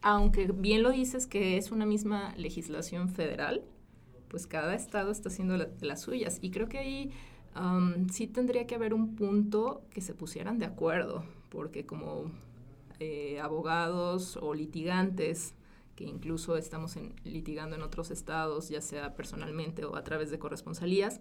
aunque 0.00 0.46
bien 0.46 0.82
lo 0.82 0.92
dices 0.92 1.26
que 1.26 1.58
es 1.58 1.72
una 1.72 1.84
misma 1.84 2.34
legislación 2.38 3.10
federal, 3.10 3.66
pues 4.28 4.46
cada 4.46 4.74
estado 4.74 5.10
está 5.10 5.28
haciendo 5.28 5.56
las 5.80 6.00
suyas. 6.00 6.38
Y 6.40 6.50
creo 6.50 6.68
que 6.68 6.78
ahí 6.78 7.10
um, 7.56 8.08
sí 8.08 8.26
tendría 8.26 8.66
que 8.66 8.74
haber 8.74 8.94
un 8.94 9.14
punto 9.14 9.82
que 9.90 10.00
se 10.00 10.14
pusieran 10.14 10.58
de 10.58 10.66
acuerdo, 10.66 11.24
porque 11.48 11.86
como 11.86 12.30
eh, 13.00 13.40
abogados 13.40 14.36
o 14.40 14.54
litigantes 14.54 15.54
que 15.94 16.04
incluso 16.04 16.56
estamos 16.56 16.96
litigando 17.24 17.74
en 17.74 17.82
otros 17.82 18.12
estados, 18.12 18.68
ya 18.68 18.80
sea 18.80 19.16
personalmente 19.16 19.84
o 19.84 19.96
a 19.96 20.04
través 20.04 20.30
de 20.30 20.38
corresponsalías, 20.38 21.20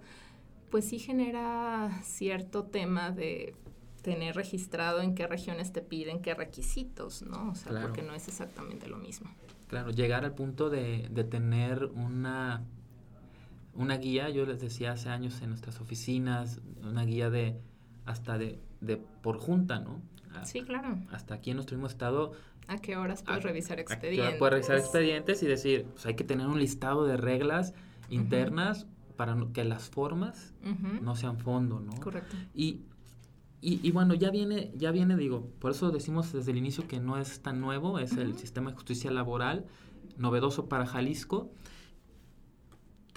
pues 0.70 0.86
sí 0.86 1.00
genera 1.00 2.00
cierto 2.04 2.66
tema 2.66 3.10
de 3.10 3.56
tener 4.04 4.36
registrado 4.36 5.02
en 5.02 5.16
qué 5.16 5.26
regiones 5.28 5.74
te 5.74 5.82
piden 5.82 6.22
qué 6.22 6.36
requisitos, 6.36 7.24
¿no? 7.24 7.50
O 7.50 7.56
sea, 7.56 7.82
porque 7.82 8.04
no 8.04 8.14
es 8.14 8.28
exactamente 8.28 8.88
lo 8.88 8.98
mismo. 8.98 9.30
Claro, 9.68 9.92
llegar 9.92 10.24
al 10.24 10.34
punto 10.34 10.70
de, 10.70 11.08
de 11.10 11.24
tener 11.24 11.86
una, 11.86 12.64
una 13.78 13.98
guía, 13.98 14.30
yo 14.30 14.46
les 14.46 14.60
decía 14.60 14.92
hace 14.92 15.10
años 15.10 15.42
en 15.42 15.50
nuestras 15.50 15.80
oficinas, 15.80 16.60
una 16.84 17.06
guía 17.06 17.30
de 17.30 17.58
hasta 18.06 18.38
de, 18.38 18.60
de 18.82 18.98
por 18.98 19.38
junta, 19.38 19.80
¿no? 19.80 20.02
sí, 20.44 20.62
claro. 20.62 21.00
Hasta 21.12 21.36
aquí 21.36 21.52
en 21.52 21.58
nuestro 21.58 21.78
mismo 21.78 21.88
estado. 21.88 22.34
¿A 22.68 22.78
qué 22.78 22.98
horas 22.98 23.24
puedes 23.24 23.44
revisar 23.44 23.80
expedientes? 23.80 24.38
Puedes 24.38 24.54
revisar 24.54 24.78
expedientes 24.78 25.42
y 25.42 25.48
decir, 25.48 25.86
pues 25.94 26.06
hay 26.06 26.16
que 26.16 26.24
tener 26.24 26.48
un 26.48 26.60
listado 26.60 27.06
de 27.06 27.18
reglas 27.18 27.74
internas 28.10 28.88
para 29.16 29.36
que 29.54 29.64
las 29.64 29.90
formas 29.90 30.54
no 31.02 31.16
sean 31.16 31.40
fondo, 31.40 31.80
¿no? 31.80 31.94
Correcto. 32.00 32.36
Y, 32.54 32.82
y, 33.62 33.92
bueno, 33.92 34.14
ya 34.14 34.30
viene, 34.30 34.72
ya 34.76 34.92
viene, 34.92 35.18
digo, 35.18 35.50
por 35.60 35.72
eso 35.72 35.92
decimos 35.92 36.32
desde 36.32 36.52
el 36.52 36.58
inicio 36.58 36.88
que 36.88 37.00
no 37.00 37.18
es 37.18 37.42
tan 37.42 37.60
nuevo, 37.60 38.00
es 38.00 38.16
el 38.18 38.38
sistema 38.38 38.70
de 38.70 38.76
justicia 38.76 39.12
laboral, 39.12 39.66
novedoso 40.18 40.68
para 40.70 40.86
Jalisco. 40.86 41.50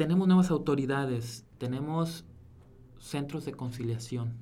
Tenemos 0.01 0.27
nuevas 0.27 0.51
autoridades, 0.51 1.45
tenemos 1.59 2.25
centros 2.99 3.45
de 3.45 3.53
conciliación 3.53 4.33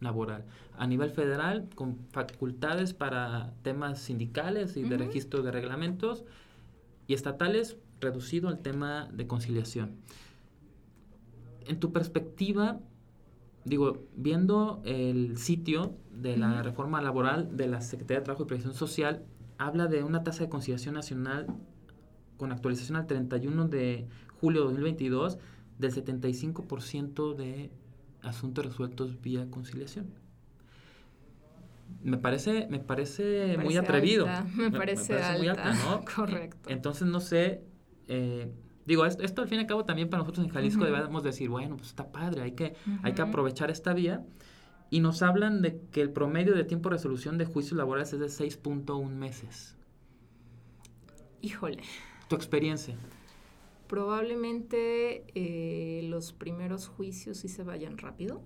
laboral. 0.00 0.46
A 0.78 0.86
nivel 0.86 1.10
federal, 1.10 1.68
con 1.74 1.98
facultades 2.12 2.94
para 2.94 3.52
temas 3.60 4.00
sindicales 4.00 4.74
y 4.78 4.84
de 4.84 4.96
registro 4.96 5.42
de 5.42 5.52
reglamentos, 5.52 6.24
y 7.06 7.12
estatales, 7.12 7.76
reducido 8.00 8.48
al 8.48 8.60
tema 8.60 9.10
de 9.12 9.26
conciliación. 9.26 9.96
en 11.66 11.78
tu 11.78 11.92
perspectiva, 11.92 12.80
digo, 13.66 14.06
viendo 14.16 14.80
el 14.86 15.36
sitio 15.36 15.94
de 16.10 16.38
la 16.38 16.62
reforma 16.62 17.02
laboral 17.02 17.54
de 17.54 17.66
la 17.66 17.82
Secretaría 17.82 18.20
de 18.20 18.24
Trabajo 18.24 18.44
y 18.44 18.46
Previsión 18.46 18.72
Social, 18.72 19.26
habla 19.58 19.88
de 19.88 20.04
una 20.04 20.22
tasa 20.22 20.44
de 20.44 20.48
conciliación 20.48 20.94
nacional 20.94 21.48
con 22.38 22.50
actualización 22.50 22.96
al 22.96 23.06
31 23.06 23.68
de 23.68 24.08
julio 24.40 24.60
de 24.60 24.66
2022 24.66 25.38
del 25.78 25.92
75% 25.92 27.34
de 27.34 27.70
asuntos 28.22 28.64
resueltos 28.64 29.20
vía 29.20 29.46
conciliación. 29.50 30.06
Me 32.02 32.18
parece, 32.18 32.66
me 32.68 32.78
parece, 32.80 33.56
muy 33.58 33.76
atrevido. 33.76 34.26
Me, 34.54 34.70
parece, 34.70 35.18
muy 35.38 35.48
alta, 35.48 35.72
¿no? 35.74 36.04
Correcto. 36.16 36.68
Entonces, 36.68 37.06
no 37.06 37.20
sé, 37.20 37.62
eh, 38.08 38.52
digo, 38.86 39.06
esto, 39.06 39.42
al 39.42 39.48
fin 39.48 39.58
y 39.58 39.60
al 39.62 39.66
cabo 39.66 39.84
también 39.84 40.08
para 40.10 40.22
nosotros 40.22 40.46
en 40.46 40.52
Jalisco 40.52 40.84
debemos 40.84 41.22
decir, 41.22 41.48
bueno, 41.48 41.76
pues 41.76 41.88
está 41.90 42.10
padre, 42.10 42.42
hay 42.42 42.52
que, 42.52 42.74
hay 43.02 43.12
que 43.12 43.22
aprovechar 43.22 43.70
esta 43.70 43.92
vía. 43.92 44.24
Y 44.88 45.00
nos 45.00 45.22
hablan 45.22 45.62
de 45.62 45.80
que 45.90 46.00
el 46.00 46.10
promedio 46.10 46.54
de 46.54 46.62
tiempo 46.62 46.88
de 46.88 46.96
resolución 46.96 47.38
de 47.38 47.44
juicios 47.44 47.76
laborales 47.76 48.12
es 48.12 48.20
de 48.20 48.26
6.1 48.26 49.08
meses. 49.08 49.76
Híjole. 51.40 51.82
¿Tu 52.28 52.36
experiencia? 52.36 52.96
Probablemente 53.88 55.24
eh, 55.34 56.02
los 56.04 56.32
primeros 56.32 56.88
juicios 56.88 57.38
sí 57.38 57.48
se 57.48 57.62
vayan 57.62 57.98
rápido, 57.98 58.42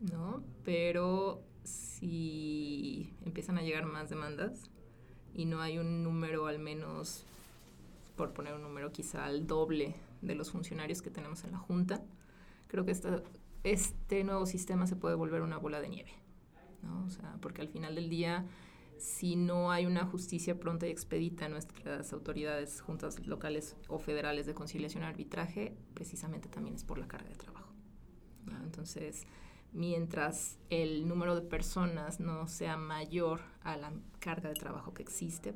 ¿no? 0.00 0.42
Pero 0.64 1.42
si 1.64 3.12
empiezan 3.24 3.58
a 3.58 3.62
llegar 3.62 3.86
más 3.86 4.08
demandas 4.08 4.70
y 5.34 5.44
no 5.44 5.60
hay 5.60 5.78
un 5.78 6.02
número 6.02 6.46
al 6.46 6.58
menos, 6.58 7.26
por 8.16 8.32
poner 8.32 8.54
un 8.54 8.62
número 8.62 8.90
quizá 8.90 9.26
al 9.26 9.46
doble 9.46 9.94
de 10.22 10.34
los 10.34 10.50
funcionarios 10.50 11.02
que 11.02 11.10
tenemos 11.10 11.44
en 11.44 11.52
la 11.52 11.58
Junta, 11.58 12.02
creo 12.66 12.84
que 12.84 12.90
esta, 12.90 13.22
este 13.64 14.24
nuevo 14.24 14.46
sistema 14.46 14.86
se 14.86 14.96
puede 14.96 15.14
volver 15.14 15.42
una 15.42 15.58
bola 15.58 15.80
de 15.80 15.88
nieve, 15.88 16.12
¿no? 16.82 17.04
O 17.04 17.10
sea, 17.10 17.36
porque 17.40 17.60
al 17.60 17.68
final 17.68 17.94
del 17.94 18.08
día 18.08 18.46
si 19.00 19.34
no 19.34 19.70
hay 19.72 19.86
una 19.86 20.04
justicia 20.06 20.60
pronta 20.60 20.86
y 20.86 20.90
expedita 20.90 21.46
en 21.46 21.52
nuestras 21.52 22.12
autoridades, 22.12 22.80
juntas 22.80 23.26
locales 23.26 23.76
o 23.88 23.98
federales 23.98 24.46
de 24.46 24.54
conciliación 24.54 25.02
y 25.02 25.06
arbitraje, 25.06 25.76
precisamente 25.94 26.48
también 26.48 26.76
es 26.76 26.84
por 26.84 26.98
la 26.98 27.08
carga 27.08 27.30
de 27.30 27.36
trabajo. 27.36 27.72
Entonces, 28.62 29.26
mientras 29.72 30.58
el 30.68 31.08
número 31.08 31.34
de 31.34 31.42
personas 31.42 32.20
no 32.20 32.46
sea 32.46 32.76
mayor 32.76 33.40
a 33.62 33.76
la 33.76 33.92
carga 34.18 34.48
de 34.48 34.54
trabajo 34.54 34.92
que 34.92 35.02
existe, 35.02 35.54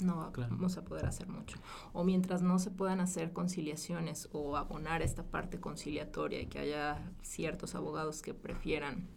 no 0.00 0.32
vamos 0.36 0.76
a 0.76 0.84
poder 0.84 1.06
hacer 1.06 1.28
mucho. 1.28 1.58
O 1.92 2.04
mientras 2.04 2.42
no 2.42 2.58
se 2.58 2.70
puedan 2.70 3.00
hacer 3.00 3.32
conciliaciones 3.32 4.28
o 4.32 4.56
abonar 4.56 5.02
esta 5.02 5.22
parte 5.24 5.60
conciliatoria 5.60 6.40
y 6.40 6.46
que 6.46 6.58
haya 6.58 7.12
ciertos 7.22 7.74
abogados 7.74 8.22
que 8.22 8.34
prefieran 8.34 9.08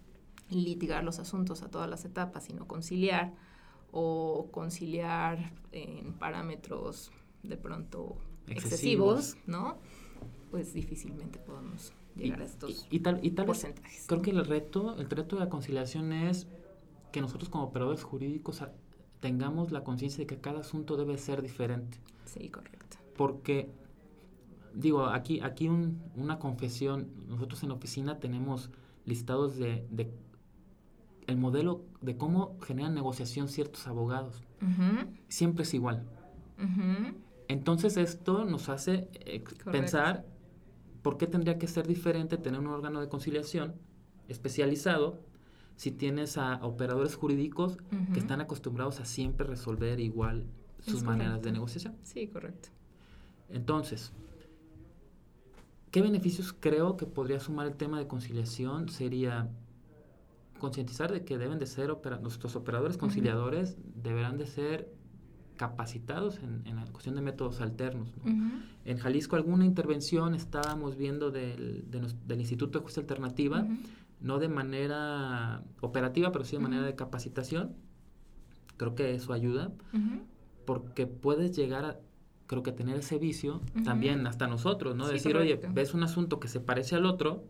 litigar 0.49 1.03
los 1.03 1.19
asuntos 1.19 1.61
a 1.63 1.69
todas 1.69 1.89
las 1.89 2.05
etapas, 2.05 2.45
sino 2.45 2.67
conciliar 2.67 3.33
o 3.91 4.47
conciliar 4.51 5.53
en 5.71 6.13
parámetros 6.13 7.11
de 7.43 7.57
pronto 7.57 8.17
excesivos, 8.47 9.37
¿no? 9.45 9.77
Pues 10.51 10.73
difícilmente 10.73 11.39
podemos 11.39 11.93
llegar 12.15 12.41
a 12.41 12.45
estos 12.45 12.87
y, 12.89 12.99
tal, 12.99 13.19
y 13.23 13.31
tal 13.31 13.45
porcentajes. 13.45 14.05
creo 14.07 14.21
que 14.21 14.31
el 14.31 14.45
reto, 14.45 14.95
el 14.97 15.09
reto 15.09 15.35
de 15.35 15.45
la 15.45 15.49
conciliación 15.49 16.13
es 16.13 16.47
que 17.11 17.21
nosotros 17.21 17.49
como 17.49 17.65
operadores 17.65 18.03
jurídicos 18.03 18.63
tengamos 19.19 19.71
la 19.71 19.83
conciencia 19.83 20.19
de 20.19 20.27
que 20.27 20.39
cada 20.39 20.59
asunto 20.61 20.97
debe 20.97 21.17
ser 21.17 21.41
diferente. 21.41 21.99
Sí, 22.25 22.49
correcto. 22.49 22.97
Porque 23.15 23.69
digo, 24.73 25.05
aquí, 25.05 25.39
aquí 25.41 25.69
una 26.15 26.39
confesión, 26.39 27.09
nosotros 27.27 27.63
en 27.63 27.69
la 27.69 27.75
oficina 27.75 28.19
tenemos 28.19 28.69
listados 29.05 29.57
de, 29.57 29.85
de 29.89 30.11
el 31.27 31.37
modelo 31.37 31.85
de 32.01 32.17
cómo 32.17 32.57
generan 32.61 32.95
negociación 32.95 33.49
ciertos 33.49 33.85
abogados. 33.87 34.41
Siempre 35.27 35.63
es 35.63 35.73
igual. 35.73 36.03
Entonces 37.47 37.97
esto 37.97 38.45
nos 38.45 38.69
hace 38.69 39.07
eh, 39.13 39.43
pensar 39.71 40.25
por 41.01 41.17
qué 41.17 41.27
tendría 41.27 41.57
que 41.57 41.67
ser 41.67 41.87
diferente 41.87 42.37
tener 42.37 42.59
un 42.59 42.67
órgano 42.67 42.99
de 42.99 43.07
conciliación 43.07 43.75
especializado 44.27 45.21
si 45.77 45.91
tienes 45.91 46.37
a 46.37 46.55
operadores 46.65 47.15
jurídicos 47.15 47.77
que 48.13 48.19
están 48.19 48.41
acostumbrados 48.41 48.99
a 48.99 49.05
siempre 49.05 49.45
resolver 49.45 49.99
igual 49.99 50.45
sus 50.79 51.03
maneras 51.03 51.41
de 51.41 51.51
negociación. 51.51 51.95
Sí, 52.03 52.27
correcto. 52.27 52.69
Entonces, 53.49 54.11
¿qué 55.91 56.01
beneficios 56.01 56.51
creo 56.51 56.97
que 56.97 57.05
podría 57.05 57.39
sumar 57.39 57.67
el 57.67 57.75
tema 57.75 57.99
de 57.99 58.07
conciliación? 58.07 58.89
Sería 58.89 59.49
concientizar 60.57 61.11
de 61.11 61.23
que 61.23 61.37
deben 61.37 61.59
de 61.59 61.65
ser 61.65 61.95
nuestros 62.21 62.55
operadores 62.55 62.97
conciliadores 62.97 63.77
deberán 63.95 64.37
de 64.37 64.45
ser 64.47 64.93
capacitados 65.57 66.39
en, 66.39 66.75
la 66.75 66.85
cuestión 66.85 67.15
de 67.15 67.21
métodos 67.21 67.61
alternos. 67.61 68.09
En 68.85 68.97
Jalisco 68.97 69.35
alguna 69.35 69.65
intervención 69.65 70.35
estábamos 70.35 70.95
viendo 70.95 71.31
del, 71.31 71.85
del 71.89 72.39
Instituto 72.39 72.79
de 72.79 72.83
Justicia 72.83 73.01
Alternativa, 73.01 73.67
no 74.21 74.39
de 74.39 74.49
manera 74.49 75.63
operativa, 75.81 76.31
pero 76.31 76.45
sí 76.45 76.55
de 76.55 76.61
manera 76.61 76.83
de 76.83 76.95
capacitación. 76.95 77.75
Creo 78.77 78.95
que 78.95 79.13
eso 79.15 79.33
ayuda, 79.33 79.71
porque 80.65 81.07
puedes 81.07 81.55
llegar 81.55 81.85
a, 81.85 81.99
creo 82.45 82.63
que 82.63 82.71
tener 82.71 82.97
ese 82.97 83.17
vicio, 83.17 83.61
también 83.83 84.25
hasta 84.27 84.47
nosotros, 84.47 84.95
¿no? 84.95 85.07
Decir, 85.07 85.35
oye, 85.35 85.59
ves 85.73 85.93
un 85.93 86.03
asunto 86.03 86.39
que 86.39 86.47
se 86.47 86.59
parece 86.59 86.95
al 86.95 87.05
otro, 87.05 87.43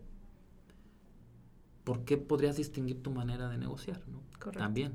¿por 1.88 2.04
qué 2.04 2.18
podrías 2.18 2.58
distinguir 2.58 3.02
tu 3.02 3.10
manera 3.10 3.48
de 3.48 3.56
negociar? 3.56 3.98
¿no? 4.08 4.20
Correcto. 4.38 4.58
También. 4.58 4.92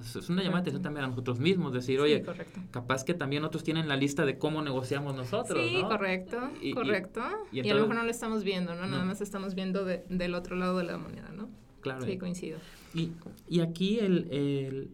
Es, 0.00 0.30
una 0.30 0.42
llamada 0.42 0.60
de 0.60 0.70
atención 0.70 0.82
también 0.82 1.04
a 1.04 1.08
nosotros 1.08 1.38
mismos, 1.38 1.74
decir, 1.74 2.00
oye, 2.00 2.24
capaz 2.70 3.04
que 3.04 3.12
también 3.12 3.44
otros 3.44 3.62
tienen 3.62 3.88
la 3.88 3.96
lista 3.96 4.24
de 4.24 4.38
cómo 4.38 4.62
negociamos 4.62 5.14
nosotros. 5.14 5.62
Sí, 5.68 5.82
correcto, 5.82 6.38
correcto. 6.72 7.20
Y, 7.52 7.68
a 7.68 7.74
lo 7.74 7.82
mejor 7.82 7.96
no 7.96 8.04
lo 8.04 8.10
estamos 8.10 8.42
viendo, 8.42 8.74
¿no? 8.74 8.86
Nada 8.86 9.04
más 9.04 9.20
estamos 9.20 9.54
viendo 9.54 9.84
del 9.84 10.34
otro 10.34 10.56
lado 10.56 10.78
de 10.78 10.84
la 10.84 10.96
moneda, 10.96 11.30
¿no? 11.36 11.50
Claro. 11.82 12.06
Sí, 12.06 12.16
coincido. 12.16 12.58
Y, 12.94 13.10
y 13.46 13.60
aquí 13.60 13.98
el, 13.98 14.28
el, 14.30 14.90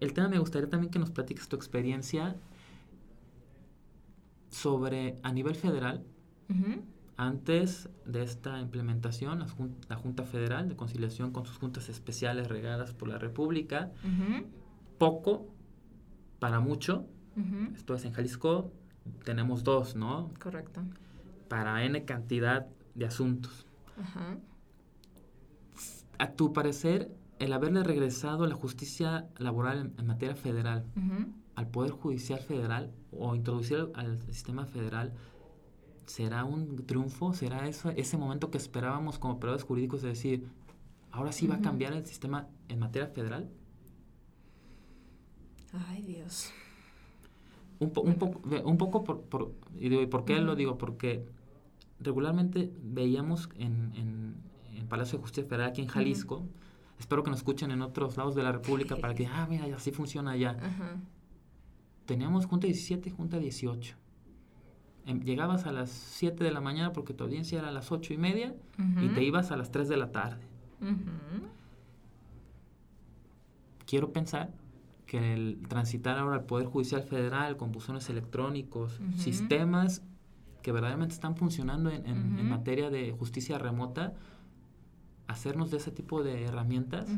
el 0.00 0.12
tema 0.14 0.28
me 0.28 0.38
gustaría 0.38 0.70
también 0.70 0.90
que 0.90 0.98
nos 0.98 1.10
platiques 1.10 1.46
tu 1.46 1.56
experiencia 1.56 2.36
sobre 4.48 5.18
a 5.22 5.30
nivel 5.30 5.56
federal. 5.56 6.06
Antes 7.16 7.88
de 8.06 8.22
esta 8.22 8.60
implementación, 8.60 9.44
la, 9.88 9.96
Junta 9.96 10.24
Federal 10.24 10.68
de 10.68 10.76
Conciliación 10.76 11.30
con 11.30 11.44
sus 11.44 11.58
juntas 11.58 11.88
especiales 11.88 12.48
regadas 12.48 12.94
por 12.94 13.08
la 13.08 13.18
República, 13.18 13.90
poco 14.98 15.46
para 16.38 16.60
mucho, 16.60 17.06
esto 17.76 17.94
es 17.94 18.04
en 18.04 18.12
Jalisco, 18.12 18.72
tenemos 19.24 19.64
dos, 19.64 19.96
¿no? 19.96 20.32
Correcto. 20.40 20.82
Para 21.48 21.84
N 21.84 22.04
cantidad 22.04 22.66
de 22.94 23.06
asuntos. 23.06 23.66
A 26.18 26.32
tu 26.32 26.52
parecer, 26.52 27.10
el 27.38 27.52
haberle 27.52 27.82
regresado 27.82 28.46
la 28.46 28.54
justicia 28.54 29.26
laboral 29.38 29.92
en, 29.98 30.06
materia 30.06 30.36
federal 30.36 30.84
al 31.54 31.68
Poder 31.68 31.90
Judicial 31.90 32.40
Federal 32.40 32.92
o 33.10 33.34
introducir 33.34 33.90
al 33.94 34.20
sistema 34.22 34.64
federal, 34.66 35.12
¿será 36.06 36.44
un 36.44 36.84
triunfo? 36.86 37.32
¿Será 37.32 37.68
eso, 37.68 37.90
ese 37.90 38.16
momento 38.16 38.50
que 38.50 38.58
esperábamos 38.58 39.18
como 39.18 39.34
operadores 39.34 39.64
jurídicos 39.64 40.02
de 40.02 40.08
decir, 40.08 40.46
ahora 41.10 41.32
sí 41.32 41.46
va 41.46 41.56
a 41.56 41.60
cambiar 41.60 41.92
el 41.92 42.06
sistema 42.06 42.48
en 42.68 42.78
materia 42.78 43.08
federal? 43.08 43.50
Ay, 45.88 46.02
Dios. 46.02 46.50
Un, 47.78 47.92
un, 47.96 48.14
poco, 48.14 48.40
un 48.64 48.78
poco 48.78 49.04
por, 49.04 49.22
por, 49.22 49.52
y 49.78 50.06
¿por 50.06 50.24
qué 50.24 50.40
lo 50.40 50.54
digo? 50.54 50.78
Porque 50.78 51.26
regularmente 51.98 52.72
veíamos 52.82 53.48
en, 53.56 53.92
en, 53.96 54.36
en, 54.76 54.86
Palacio 54.88 55.18
de 55.18 55.22
Justicia 55.22 55.48
Federal 55.48 55.70
aquí 55.70 55.80
en 55.80 55.88
Jalisco, 55.88 56.42
espero 56.98 57.22
que 57.22 57.30
nos 57.30 57.40
escuchen 57.40 57.70
en 57.70 57.80
otros 57.82 58.16
lados 58.16 58.34
de 58.34 58.42
la 58.42 58.52
República 58.52 58.96
para 59.00 59.14
que, 59.14 59.26
ah, 59.26 59.46
mira, 59.48 59.64
así 59.74 59.90
funciona 59.90 60.32
allá. 60.32 60.56
Teníamos 62.04 62.46
Junta 62.46 62.66
17 62.66 63.10
Junta 63.10 63.38
18 63.38 63.96
Em, 63.96 64.01
llegabas 65.06 65.66
a 65.66 65.72
las 65.72 65.90
7 65.90 66.44
de 66.44 66.50
la 66.52 66.60
mañana 66.60 66.92
porque 66.92 67.12
tu 67.14 67.24
audiencia 67.24 67.58
era 67.58 67.68
a 67.68 67.72
las 67.72 67.90
8 67.90 68.14
y 68.14 68.18
media 68.18 68.54
y 69.00 69.08
te 69.08 69.22
ibas 69.22 69.50
a 69.50 69.56
las 69.56 69.70
3 69.70 69.88
de 69.88 69.96
la 69.96 70.12
tarde. 70.12 70.42
Quiero 73.86 74.12
pensar 74.12 74.50
que 75.06 75.34
el 75.34 75.58
transitar 75.68 76.18
ahora 76.18 76.36
al 76.36 76.44
Poder 76.44 76.66
Judicial 76.66 77.02
Federal 77.02 77.56
con 77.56 77.72
buzones 77.72 78.08
electrónicos, 78.08 79.00
sistemas 79.16 80.02
que 80.62 80.72
verdaderamente 80.72 81.14
están 81.14 81.36
funcionando 81.36 81.90
en, 81.90 82.06
en, 82.06 82.48
materia 82.48 82.88
de 82.88 83.12
justicia 83.12 83.58
remota, 83.58 84.14
hacernos 85.26 85.70
de 85.70 85.78
ese 85.78 85.90
tipo 85.90 86.22
de 86.22 86.44
herramientas 86.44 87.08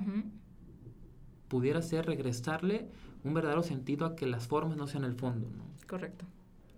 pudiera 1.48 1.82
ser 1.82 2.06
regresarle 2.06 2.88
un 3.22 3.34
verdadero 3.34 3.62
sentido 3.62 4.06
a 4.06 4.16
que 4.16 4.26
las 4.26 4.48
formas 4.48 4.76
no 4.76 4.86
sean 4.86 5.04
el 5.04 5.14
fondo. 5.14 5.48
¿no? 5.50 5.64
Correcto 5.86 6.24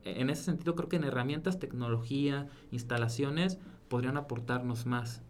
en 0.07 0.31
ese 0.31 0.45
sentido 0.45 0.75
creo 0.75 0.89
que 0.89 0.97
en 0.97 1.05
herramientas, 1.05 1.59
tecnología, 1.59 2.49
instalaciones 2.71 3.59
podrían 3.89 4.17
aportarnos 4.17 4.87
más 4.87 5.23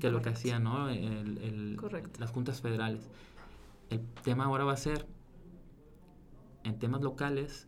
que 0.00 0.10
lo 0.10 0.20
que 0.20 0.30
hacían 0.30 0.64
¿no? 0.64 0.88
el, 0.88 1.78
las 2.18 2.30
juntas 2.30 2.60
federales. 2.60 3.08
El 3.88 4.00
tema 4.22 4.44
ahora 4.44 4.64
va 4.64 4.72
a 4.72 4.76
ser, 4.76 5.06
en 6.64 6.78
temas 6.78 7.02
locales, 7.02 7.66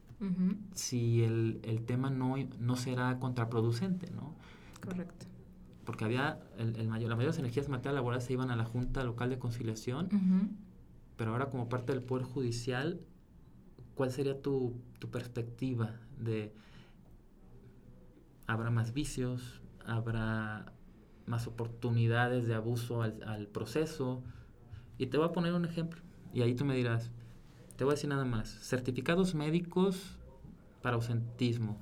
si 0.75 1.25
el, 1.25 1.61
el, 1.65 1.85
tema 1.85 2.09
no, 2.09 2.37
no 2.61 2.77
será 2.77 3.19
contraproducente, 3.19 4.09
¿no? 4.13 4.37
Correcto. 4.81 5.27
Porque 5.85 6.05
había, 6.05 6.39
el, 6.59 6.87
mayor, 6.87 7.09
la 7.09 7.17
mayoría 7.17 7.17
de 7.17 7.27
las 7.27 7.39
energías 7.39 7.69
materiales 7.69 7.97
laborales 7.97 8.25
se 8.25 8.33
iban 8.33 8.51
a 8.51 8.57
la 8.57 8.65
Junta 8.65 9.03
Local 9.03 9.31
de 9.31 9.41
Conciliación, 9.41 10.57
pero 11.17 11.33
ahora 11.33 11.51
como 11.51 11.69
parte 11.69 11.93
del 11.93 12.03
Poder 12.03 12.25
Judicial, 12.25 13.01
¿cuál 13.95 14.11
sería 14.11 14.41
tu, 14.41 14.75
tu 14.99 15.11
perspectiva 15.11 15.97
de, 16.19 16.53
habrá 18.47 18.71
más 18.71 18.93
vicios, 18.93 19.61
habrá 19.85 20.73
más 21.27 21.47
oportunidades 21.47 22.47
de 22.47 22.55
abuso 22.55 23.03
al, 23.03 23.23
al 23.25 23.47
proceso? 23.49 24.23
Y 24.99 25.07
te 25.07 25.19
voy 25.19 25.27
a 25.27 25.33
poner 25.33 25.55
un 25.55 25.65
ejemplo, 25.65 26.01
y 26.33 26.43
ahí 26.43 26.55
tú 26.55 26.65
me 26.65 26.75
dirás, 26.75 27.11
te 27.77 27.85
voy 27.85 27.93
a 27.93 27.95
decir 27.95 28.11
nada 28.11 28.25
más. 28.25 28.49
Certificados 28.49 29.35
médicos 29.35 30.19
para 30.83 30.97
ausentismo. 30.97 31.79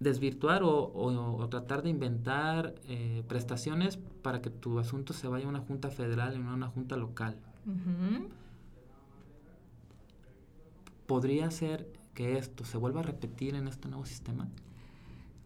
Desvirtuar 0.00 0.62
o, 0.64 1.46
tratar 1.50 1.82
de 1.82 1.90
inventar 1.90 2.74
eh, 2.88 3.22
prestaciones 3.28 3.96
para 4.22 4.40
que 4.40 4.50
tu 4.50 4.78
asunto 4.78 5.12
se 5.12 5.28
vaya 5.28 5.46
a 5.46 5.48
una 5.48 5.60
junta 5.60 5.90
federal 5.90 6.34
y 6.34 6.38
no 6.38 6.50
a 6.50 6.54
una 6.54 6.68
junta 6.68 6.96
local. 6.96 7.36
¿Podría 11.06 11.50
ser 11.50 11.92
que 12.14 12.38
esto 12.38 12.64
se 12.64 12.78
vuelva 12.78 13.00
a 13.00 13.02
repetir 13.02 13.54
en 13.54 13.68
este 13.68 13.88
nuevo 13.88 14.06
sistema? 14.06 14.48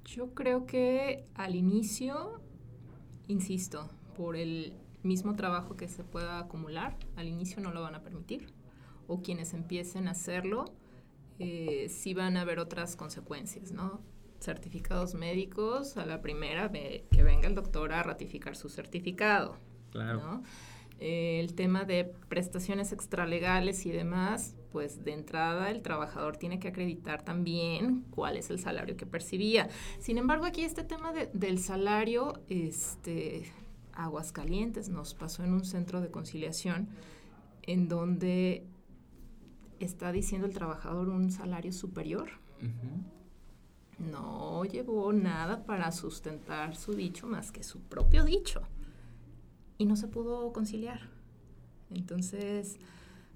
Yo 0.04 0.34
creo 0.34 0.66
que 0.66 1.24
al 1.34 1.54
inicio, 1.54 2.40
insisto, 3.26 3.90
por 4.16 4.36
el 4.36 4.74
mismo 5.02 5.34
trabajo 5.34 5.76
que 5.76 5.88
se 5.88 6.04
pueda 6.04 6.38
acumular, 6.38 6.96
al 7.16 7.28
inicio 7.28 7.60
no 7.60 7.72
lo 7.72 7.82
van 7.82 7.94
a 7.94 8.02
permitir. 8.02 8.52
O 9.06 9.22
quienes 9.22 9.54
empiecen 9.54 10.06
a 10.08 10.12
hacerlo, 10.12 10.66
eh, 11.38 11.88
sí 11.88 12.14
van 12.14 12.36
a 12.36 12.42
haber 12.42 12.58
otras 12.58 12.96
consecuencias, 12.96 13.72
¿no? 13.72 14.00
Certificados 14.40 15.14
médicos, 15.14 15.96
a 15.96 16.06
la 16.06 16.20
primera, 16.20 16.70
que 16.70 17.22
venga 17.22 17.48
el 17.48 17.54
doctor 17.54 17.92
a 17.92 18.02
ratificar 18.02 18.54
su 18.54 18.68
certificado. 18.68 19.56
Claro. 19.90 20.42
Eh, 21.00 21.40
el 21.40 21.54
tema 21.54 21.84
de 21.84 22.04
prestaciones 22.28 22.92
extralegales 22.92 23.86
y 23.86 23.90
demás, 23.90 24.56
pues 24.72 25.04
de 25.04 25.12
entrada 25.12 25.70
el 25.70 25.82
trabajador 25.82 26.36
tiene 26.36 26.58
que 26.58 26.68
acreditar 26.68 27.22
también 27.22 28.04
cuál 28.10 28.36
es 28.36 28.50
el 28.50 28.58
salario 28.58 28.96
que 28.96 29.06
percibía. 29.06 29.68
Sin 29.98 30.18
embargo, 30.18 30.44
aquí 30.44 30.62
este 30.62 30.84
tema 30.84 31.12
del 31.12 31.58
salario, 31.58 32.34
este, 32.48 33.52
Aguascalientes, 33.92 34.88
nos 34.88 35.14
pasó 35.14 35.44
en 35.44 35.52
un 35.52 35.64
centro 35.64 36.00
de 36.00 36.10
conciliación 36.10 36.88
en 37.62 37.88
donde 37.88 38.66
está 39.80 40.12
diciendo 40.12 40.46
el 40.46 40.54
trabajador 40.54 41.08
un 41.08 41.30
salario 41.30 41.72
superior. 41.72 42.30
No 43.98 44.64
llevó 44.64 45.12
nada 45.12 45.64
para 45.64 45.90
sustentar 45.92 46.76
su 46.76 46.94
dicho 46.94 47.26
más 47.26 47.50
que 47.50 47.62
su 47.62 47.80
propio 47.80 48.24
dicho. 48.24 48.62
Y 49.76 49.86
no 49.86 49.96
se 49.96 50.08
pudo 50.08 50.52
conciliar. 50.52 51.10
Entonces, 51.90 52.78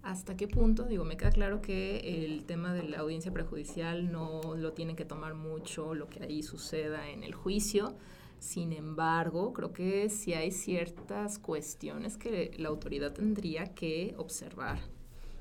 ¿hasta 0.03 0.37
qué 0.37 0.49
punto? 0.49 0.85
Digo, 0.85 1.05
me 1.05 1.17
queda 1.17 1.31
claro 1.31 1.63
que 1.63 2.25
el 2.25 2.45
tema 2.45 2.75
de 2.75 2.83
la 2.85 2.99
audiencia 2.99 3.33
prejudicial 3.33 4.11
no 4.11 4.55
lo 4.57 4.73
tienen 4.73 4.97
que 4.97 5.05
tomar 5.05 5.35
mucho 5.35 5.95
lo 5.95 6.09
que 6.09 6.23
ahí 6.23 6.43
suceda 6.43 7.09
en 7.09 7.23
el 7.23 7.35
juicio, 7.35 7.97
sin 8.43 8.73
embargo, 8.73 9.53
creo 9.53 9.73
que 9.73 10.09
sí 10.09 10.35
hay 10.35 10.51
ciertas 10.51 11.39
cuestiones 11.39 12.17
que 12.17 12.51
la 12.59 12.71
autoridad 12.71 13.13
tendría 13.13 13.73
que 13.73 14.17
observar. 14.19 14.81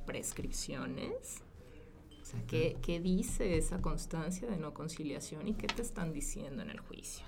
Prescripciones. 0.06 1.42
O 2.22 2.26
sea, 2.26 2.46
¿qué, 2.46 3.00
dice 3.04 3.58
esa 3.58 3.82
constancia 3.82 4.48
de 4.48 4.58
no 4.58 4.76
conciliación 4.76 5.48
y 5.48 5.56
qué 5.56 5.66
te 5.66 5.82
están 5.82 6.14
diciendo 6.14 6.62
en 6.62 6.70
el 6.70 6.80
juicio? 6.80 7.26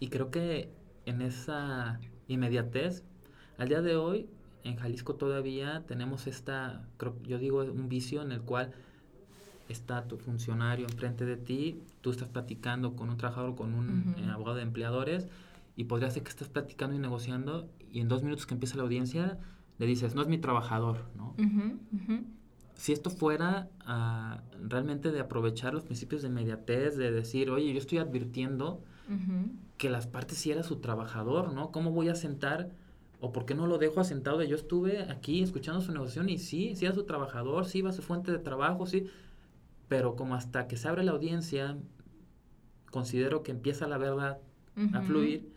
Y 0.00 0.08
creo 0.08 0.32
que 0.32 0.70
en 1.04 1.22
esa 1.22 2.00
inmediatez, 2.26 3.04
al 3.58 3.68
día 3.68 3.80
de 3.80 3.94
hoy, 3.94 4.28
en 4.66 4.76
Jalisco 4.76 5.14
todavía 5.14 5.84
tenemos 5.86 6.26
esta, 6.26 6.82
yo 7.24 7.38
digo, 7.38 7.62
un 7.62 7.88
vicio 7.88 8.22
en 8.22 8.32
el 8.32 8.42
cual 8.42 8.72
está 9.68 10.06
tu 10.06 10.16
funcionario 10.18 10.86
enfrente 10.86 11.24
de 11.24 11.36
ti, 11.36 11.80
tú 12.00 12.10
estás 12.10 12.28
platicando 12.28 12.94
con 12.94 13.10
un 13.10 13.16
trabajador, 13.16 13.56
con 13.56 13.74
un 13.74 14.14
eh, 14.18 14.30
abogado 14.30 14.56
de 14.56 14.62
empleadores, 14.62 15.26
y 15.76 15.84
podría 15.84 16.10
ser 16.10 16.22
que 16.22 16.30
estés 16.30 16.48
platicando 16.48 16.96
y 16.96 16.98
negociando, 16.98 17.68
y 17.90 18.00
en 18.00 18.08
dos 18.08 18.22
minutos 18.22 18.46
que 18.46 18.54
empieza 18.54 18.76
la 18.76 18.82
audiencia, 18.82 19.38
le 19.78 19.86
dices, 19.86 20.14
no 20.14 20.22
es 20.22 20.28
mi 20.28 20.38
trabajador, 20.38 21.04
¿no? 21.16 21.34
Si 22.74 22.92
esto 22.92 23.10
fuera 23.10 23.68
ah, 23.86 24.42
realmente 24.62 25.10
de 25.10 25.20
aprovechar 25.20 25.74
los 25.74 25.84
principios 25.84 26.22
de 26.22 26.28
inmediatez, 26.28 26.96
de 26.96 27.10
decir, 27.10 27.50
oye, 27.50 27.72
yo 27.72 27.78
estoy 27.78 27.98
advirtiendo 27.98 28.82
que 29.78 29.88
las 29.88 30.06
partes 30.06 30.38
sí 30.38 30.50
era 30.50 30.62
su 30.62 30.76
trabajador, 30.76 31.52
¿no? 31.52 31.70
¿Cómo 31.70 31.92
voy 31.92 32.08
a 32.08 32.14
sentar 32.14 32.70
o 33.20 33.32
por 33.32 33.46
qué 33.46 33.54
no 33.54 33.66
lo 33.66 33.78
dejo 33.78 34.00
asentado 34.00 34.42
yo 34.42 34.56
estuve 34.56 35.02
aquí 35.10 35.42
escuchando 35.42 35.80
su 35.80 35.92
negociación 35.92 36.28
y 36.28 36.38
sí, 36.38 36.74
sí 36.76 36.84
era 36.84 36.94
su 36.94 37.04
trabajador, 37.04 37.66
sí 37.66 37.78
iba 37.78 37.90
a 37.90 37.92
su 37.92 38.02
fuente 38.02 38.30
de 38.30 38.38
trabajo, 38.38 38.86
sí, 38.86 39.06
pero 39.88 40.16
como 40.16 40.34
hasta 40.34 40.66
que 40.68 40.76
se 40.76 40.88
abre 40.88 41.04
la 41.04 41.12
audiencia, 41.12 41.76
considero 42.90 43.42
que 43.42 43.52
empieza 43.52 43.86
la 43.86 43.98
verdad 43.98 44.38
a 44.92 45.00
fluir, 45.00 45.50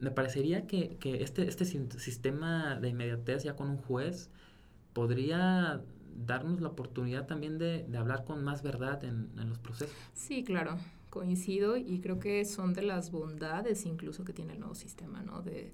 me 0.00 0.10
parecería 0.10 0.66
que, 0.66 0.96
que, 0.98 1.22
este, 1.22 1.48
este 1.48 1.64
sistema 1.64 2.78
de 2.78 2.90
inmediatez 2.90 3.42
ya 3.42 3.56
con 3.56 3.70
un 3.70 3.78
juez 3.78 4.30
podría 4.92 5.82
darnos 6.26 6.60
la 6.60 6.68
oportunidad 6.68 7.26
también 7.26 7.58
de, 7.58 7.84
de 7.88 7.98
hablar 7.98 8.24
con 8.24 8.44
más 8.44 8.62
verdad 8.62 9.02
en, 9.04 9.30
en, 9.38 9.48
los 9.48 9.58
procesos. 9.58 9.96
Sí, 10.12 10.44
claro, 10.44 10.76
coincido 11.10 11.76
y 11.76 12.00
creo 12.00 12.18
que 12.18 12.44
son 12.44 12.74
de 12.74 12.82
las 12.82 13.10
bondades 13.10 13.86
incluso 13.86 14.24
que 14.24 14.32
tiene 14.32 14.52
el 14.52 14.60
nuevo 14.60 14.74
sistema, 14.74 15.22
¿no? 15.22 15.42
De, 15.42 15.72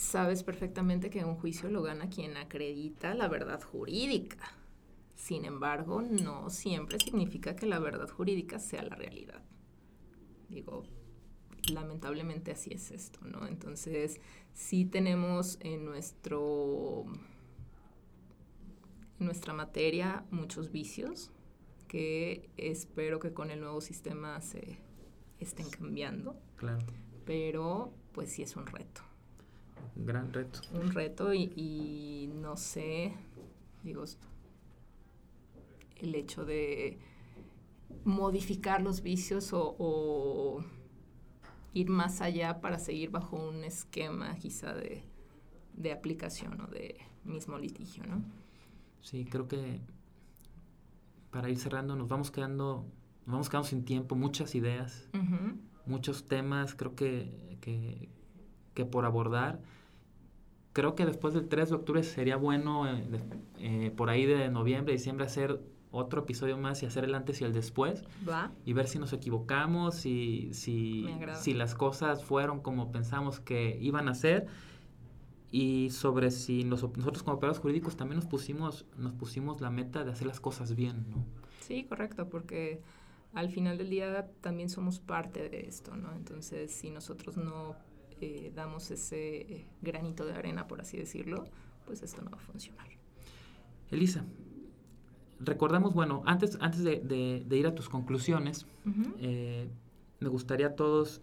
sabes 0.00 0.42
perfectamente 0.42 1.10
que 1.10 1.24
un 1.24 1.36
juicio 1.36 1.68
lo 1.68 1.82
gana 1.82 2.08
quien 2.08 2.36
acredita 2.38 3.14
la 3.14 3.28
verdad 3.28 3.62
jurídica. 3.62 4.38
Sin 5.14 5.44
embargo, 5.44 6.00
no 6.00 6.48
siempre 6.48 6.98
significa 6.98 7.54
que 7.54 7.66
la 7.66 7.78
verdad 7.78 8.08
jurídica 8.08 8.58
sea 8.58 8.82
la 8.82 8.96
realidad. 8.96 9.42
Digo, 10.48 10.84
lamentablemente 11.70 12.50
así 12.50 12.72
es 12.72 12.90
esto, 12.90 13.20
¿no? 13.24 13.46
Entonces, 13.46 14.20
sí 14.54 14.86
tenemos 14.86 15.58
en 15.60 15.84
nuestro 15.84 17.04
en 19.18 19.26
nuestra 19.26 19.52
materia 19.52 20.24
muchos 20.30 20.72
vicios 20.72 21.30
que 21.88 22.48
espero 22.56 23.20
que 23.20 23.34
con 23.34 23.50
el 23.50 23.60
nuevo 23.60 23.82
sistema 23.82 24.40
se 24.40 24.78
estén 25.38 25.68
cambiando. 25.68 26.40
Claro. 26.56 26.86
Pero 27.26 27.92
pues 28.12 28.32
sí 28.32 28.42
es 28.42 28.56
un 28.56 28.64
reto. 28.66 29.02
Un 29.96 30.06
gran 30.06 30.32
reto. 30.32 30.60
Un 30.72 30.92
reto 30.92 31.32
y, 31.34 31.52
y 31.56 32.30
no 32.34 32.56
sé, 32.56 33.12
digo, 33.82 34.04
el 36.00 36.14
hecho 36.14 36.44
de 36.44 36.98
modificar 38.04 38.82
los 38.82 39.02
vicios 39.02 39.50
o, 39.52 40.64
ir 41.72 41.88
más 41.88 42.20
allá 42.20 42.60
para 42.60 42.78
seguir 42.78 43.10
bajo 43.10 43.36
un 43.36 43.62
esquema 43.62 44.34
quizá 44.36 44.74
de, 44.74 45.04
aplicación 45.92 46.60
o 46.60 46.66
de 46.66 46.96
mismo 47.24 47.58
litigio, 47.58 48.04
¿no? 48.06 48.22
Sí, 49.02 49.24
creo 49.24 49.48
que 49.48 49.80
para 51.30 51.48
ir 51.48 51.58
cerrando 51.58 51.96
nos 51.96 52.08
vamos 52.08 52.30
quedando, 52.30 52.84
nos 53.24 53.32
vamos 53.32 53.48
quedando 53.48 53.68
sin 53.68 53.84
tiempo, 53.84 54.14
muchas 54.14 54.54
ideas, 54.54 55.08
muchos 55.86 56.26
temas, 56.26 56.74
creo 56.74 56.94
que, 56.94 57.56
que, 57.60 58.08
por 58.90 59.04
abordar. 59.04 59.60
Creo 60.72 60.94
que 60.94 61.04
después 61.04 61.34
del 61.34 61.48
3 61.48 61.70
de 61.70 61.74
octubre 61.74 62.02
sería 62.02 62.36
bueno, 62.36 62.88
eh, 62.88 63.04
eh, 63.58 63.92
por 63.96 64.08
ahí 64.08 64.24
de 64.24 64.48
noviembre, 64.50 64.92
diciembre, 64.92 65.26
hacer 65.26 65.60
otro 65.90 66.22
episodio 66.22 66.56
más 66.56 66.82
y 66.82 66.86
hacer 66.86 67.04
el 67.04 67.14
antes 67.14 67.40
y 67.40 67.44
el 67.44 67.52
después. 67.52 68.04
¿Va? 68.28 68.52
Y 68.64 68.72
ver 68.72 68.86
si 68.86 68.98
nos 68.98 69.12
equivocamos, 69.12 70.06
y 70.06 70.54
si, 70.54 71.08
si 71.34 71.54
las 71.54 71.74
cosas 71.74 72.24
fueron 72.24 72.60
como 72.60 72.92
pensamos 72.92 73.40
que 73.40 73.76
iban 73.80 74.08
a 74.08 74.14
ser. 74.14 74.46
Y 75.50 75.90
sobre 75.90 76.30
si 76.30 76.62
nosotros 76.62 77.24
como 77.24 77.36
operadores 77.36 77.60
jurídicos 77.60 77.96
también 77.96 78.20
nos 78.20 78.26
pusimos, 78.26 78.86
nos 78.96 79.12
pusimos 79.14 79.60
la 79.60 79.70
meta 79.70 80.04
de 80.04 80.12
hacer 80.12 80.28
las 80.28 80.38
cosas 80.38 80.76
bien, 80.76 81.06
¿no? 81.10 81.24
Sí, 81.58 81.84
correcto, 81.84 82.28
porque 82.28 82.80
al 83.34 83.50
final 83.50 83.76
del 83.76 83.90
día 83.90 84.28
también 84.40 84.68
somos 84.68 85.00
parte 85.00 85.48
de 85.48 85.66
esto, 85.66 85.96
¿no? 85.96 86.12
Entonces, 86.12 86.72
si 86.72 86.90
nosotros 86.90 87.36
no 87.36 87.74
eh, 88.20 88.52
damos 88.54 88.90
ese 88.90 89.66
granito 89.80 90.24
de 90.24 90.32
arena, 90.32 90.68
por 90.68 90.80
así 90.80 90.96
decirlo, 90.96 91.44
pues 91.86 92.02
esto 92.02 92.22
no 92.22 92.30
va 92.30 92.38
a 92.38 92.40
funcionar. 92.40 92.86
Elisa, 93.90 94.24
recordamos, 95.40 95.94
bueno, 95.94 96.22
antes, 96.26 96.58
antes 96.60 96.84
de, 96.84 97.44
ir 97.50 97.66
a 97.66 97.74
tus 97.74 97.88
conclusiones, 97.88 98.66
eh, 99.18 99.68
me 100.20 100.28
gustaría 100.28 100.68
a 100.68 100.76
todos 100.76 101.20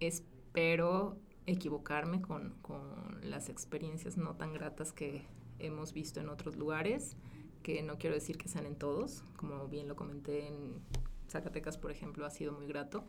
espero 0.00 1.16
equivocarme 1.46 2.20
con, 2.20 2.54
con, 2.62 3.20
las 3.22 3.48
experiencias 3.48 4.16
no 4.16 4.36
tan 4.36 4.52
gratas 4.52 4.92
que 4.92 5.24
hemos 5.58 5.92
visto 5.92 6.20
en 6.20 6.28
otros 6.28 6.56
lugares, 6.56 7.16
que 7.62 7.82
no 7.82 7.98
quiero 7.98 8.14
decir 8.14 8.36
que 8.36 8.48
sean 8.48 8.66
en 8.66 8.76
todos, 8.76 9.24
como 9.36 9.66
bien 9.68 9.88
lo 9.88 9.96
comenté 9.96 10.46
en 10.46 10.80
Zacatecas, 11.28 11.78
por 11.78 11.90
ejemplo, 11.90 12.26
ha 12.26 12.30
sido 12.30 12.52
muy 12.52 12.66
grato, 12.66 13.04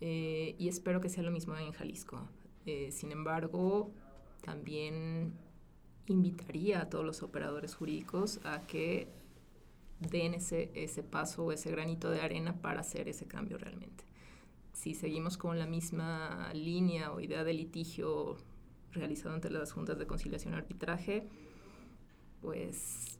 eh, 0.00 0.54
y 0.58 0.68
espero 0.68 1.00
que 1.00 1.08
sea 1.08 1.22
lo 1.22 1.30
mismo 1.30 1.56
en 1.56 1.72
Jalisco. 1.72 2.28
Eh, 2.66 2.90
sin 2.92 3.12
embargo, 3.12 3.92
también 4.42 5.32
invitaría 6.06 6.82
a 6.82 6.88
todos 6.88 7.04
los 7.04 7.22
operadores 7.22 7.74
jurídicos 7.74 8.40
a 8.44 8.66
que 8.66 9.08
den 10.00 10.34
ese, 10.34 10.70
ese 10.74 11.02
paso 11.02 11.44
o 11.44 11.52
ese 11.52 11.70
granito 11.70 12.10
de 12.10 12.20
arena 12.20 12.60
para 12.60 12.80
hacer 12.80 13.08
ese 13.08 13.26
cambio 13.26 13.58
realmente. 13.58 14.07
Si 14.78 14.94
seguimos 14.94 15.36
con 15.36 15.58
la 15.58 15.66
misma 15.66 16.52
línea 16.54 17.10
o 17.10 17.20
idea 17.20 17.42
de 17.42 17.52
litigio 17.52 18.36
realizado 18.92 19.34
ante 19.34 19.50
las 19.50 19.72
juntas 19.72 19.98
de 19.98 20.06
conciliación 20.06 20.54
y 20.54 20.56
arbitraje, 20.56 21.28
pues 22.40 23.18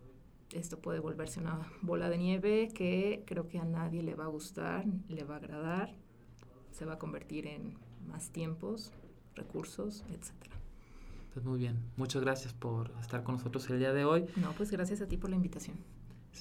esto 0.53 0.79
puede 0.79 1.01
volverse 1.01 1.40
una 1.40 1.68
bola 1.83 2.09
de 2.11 2.18
nieve 2.18 2.68
que 2.73 3.25
creo 3.27 3.49
que 3.49 3.59
a 3.59 3.64
nadie 3.64 4.05
le 4.05 4.14
va 4.14 4.27
a 4.27 4.29
gustar, 4.29 4.87
le 5.09 5.25
va 5.25 5.35
a 5.35 5.38
agradar 5.38 5.97
se 6.71 6.85
va 6.85 6.92
a 6.94 6.99
convertir 6.99 7.49
en 7.49 7.75
más 8.07 8.31
tiempos, 8.31 8.92
recursos, 9.35 10.05
etcétera. 10.12 10.55
Pues 11.35 11.44
muy 11.44 11.59
bien, 11.59 11.77
muchas 11.97 12.23
gracias 12.23 12.53
por 12.53 12.92
estar 13.01 13.25
con 13.25 13.35
nosotros 13.35 13.68
el 13.71 13.81
día 13.81 13.92
de 13.92 14.05
hoy. 14.05 14.27
No, 14.37 14.53
pues 14.53 14.71
gracias 14.71 15.01
a 15.01 15.09
ti 15.09 15.16
por 15.16 15.29
la 15.29 15.35
invitación. 15.35 15.77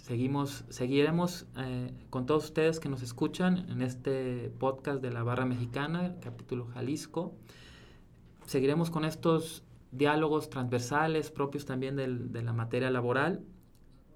Seguimos, 0.03 0.63
seguiremos 0.69 1.47
eh, 1.57 1.91
con 2.10 2.25
todos 2.25 2.45
ustedes 2.45 2.79
que 2.79 2.88
nos 2.88 3.01
escuchan 3.01 3.69
en 3.69 3.81
este 3.81 4.49
podcast 4.57 5.01
de 5.01 5.12
la 5.12 5.23
Barra 5.23 5.45
Mexicana, 5.45 6.15
capítulo 6.21 6.65
Jalisco. 6.67 7.33
Seguiremos 8.45 8.89
con 8.89 9.03
estos 9.03 9.63
diálogos 9.91 10.49
transversales 10.49 11.31
propios 11.31 11.65
también 11.65 11.95
de 11.97 12.41
la 12.41 12.53
materia 12.53 12.89
laboral. 12.89 13.43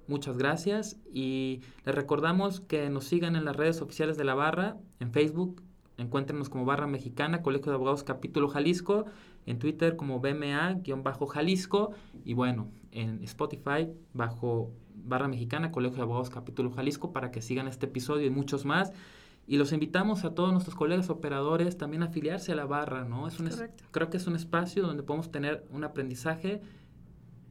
Muchas 0.08 0.38
gracias 0.38 0.98
y 1.12 1.62
les 1.86 1.96
recordamos 1.96 2.62
que 2.62 2.90
nos 2.90 3.06
sigan 3.06 3.36
en 3.36 3.44
las 3.44 3.56
redes 3.56 3.82
oficiales 3.82 4.18
de 4.18 4.24
la 4.24 4.36
Barra, 4.36 4.78
en 5.00 5.12
Facebook, 5.12 5.62
Encuéntrenos 5.98 6.50
como 6.50 6.66
Barra 6.66 6.88
Mexicana, 6.88 7.42
Colegio 7.44 7.72
de 7.72 7.76
Abogados 7.76 8.04
Capítulo 8.04 8.48
Jalisco, 8.48 9.06
en 9.46 9.60
Twitter 9.60 9.96
como 9.96 10.20
BMA-Jalisco 10.20 11.92
y 12.26 12.34
bueno, 12.34 12.70
en 12.92 13.24
Spotify 13.24 13.90
bajo 14.14 14.72
Barra 15.04 15.28
Mexicana, 15.28 15.72
Colegio 15.72 15.98
de 15.98 16.04
Abogados 16.04 16.30
Capítulo 16.30 16.72
Jalisco 16.72 17.12
para 17.12 17.32
que 17.32 17.42
sigan 17.42 17.68
este 17.68 17.86
episodio 17.86 18.28
y 18.28 18.30
muchos 18.30 18.66
más. 18.66 18.92
Y 19.48 19.58
los 19.58 19.74
invitamos 19.74 20.24
a 20.24 20.34
todos 20.34 20.52
nuestros 20.52 20.76
colegas 20.76 21.10
operadores 21.10 21.78
también 21.78 22.04
a 22.04 22.08
afiliarse 22.08 22.52
a 22.52 22.56
la 22.56 22.66
barra, 22.66 23.04
¿no? 23.04 23.28
Es 23.28 23.40
un 23.40 23.50
creo 23.92 24.10
que 24.10 24.18
es 24.18 24.28
un 24.28 24.36
espacio 24.36 24.84
donde 24.84 25.04
podemos 25.04 25.32
tener 25.32 25.66
un 25.72 25.84
aprendizaje 25.84 26.62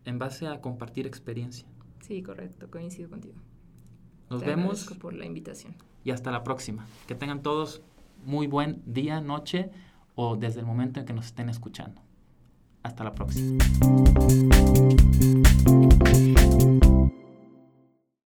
en 0.04 0.18
base 0.18 0.46
a 0.46 0.60
compartir 0.60 1.06
experiencia. 1.06 1.66
Sí, 2.00 2.22
correcto, 2.22 2.70
coincido 2.70 3.10
contigo. 3.10 3.36
Nos 4.30 4.42
vemos. 4.42 4.84
por 5.00 5.12
la 5.12 5.26
invitación. 5.26 5.74
Y 6.04 6.12
hasta 6.12 6.30
la 6.30 6.44
próxima. 6.44 6.86
Que 7.06 7.14
tengan 7.14 7.42
todos 7.42 7.82
muy 8.24 8.46
buen 8.46 8.82
día, 8.86 9.20
noche 9.20 9.70
o 10.14 10.36
desde 10.36 10.60
el 10.60 10.66
momento 10.66 11.00
en 11.00 11.06
que 11.06 11.12
nos 11.12 11.26
estén 11.26 11.48
escuchando. 11.48 12.00
Hasta 12.82 13.04
la 13.04 13.14
próxima. 13.14 13.58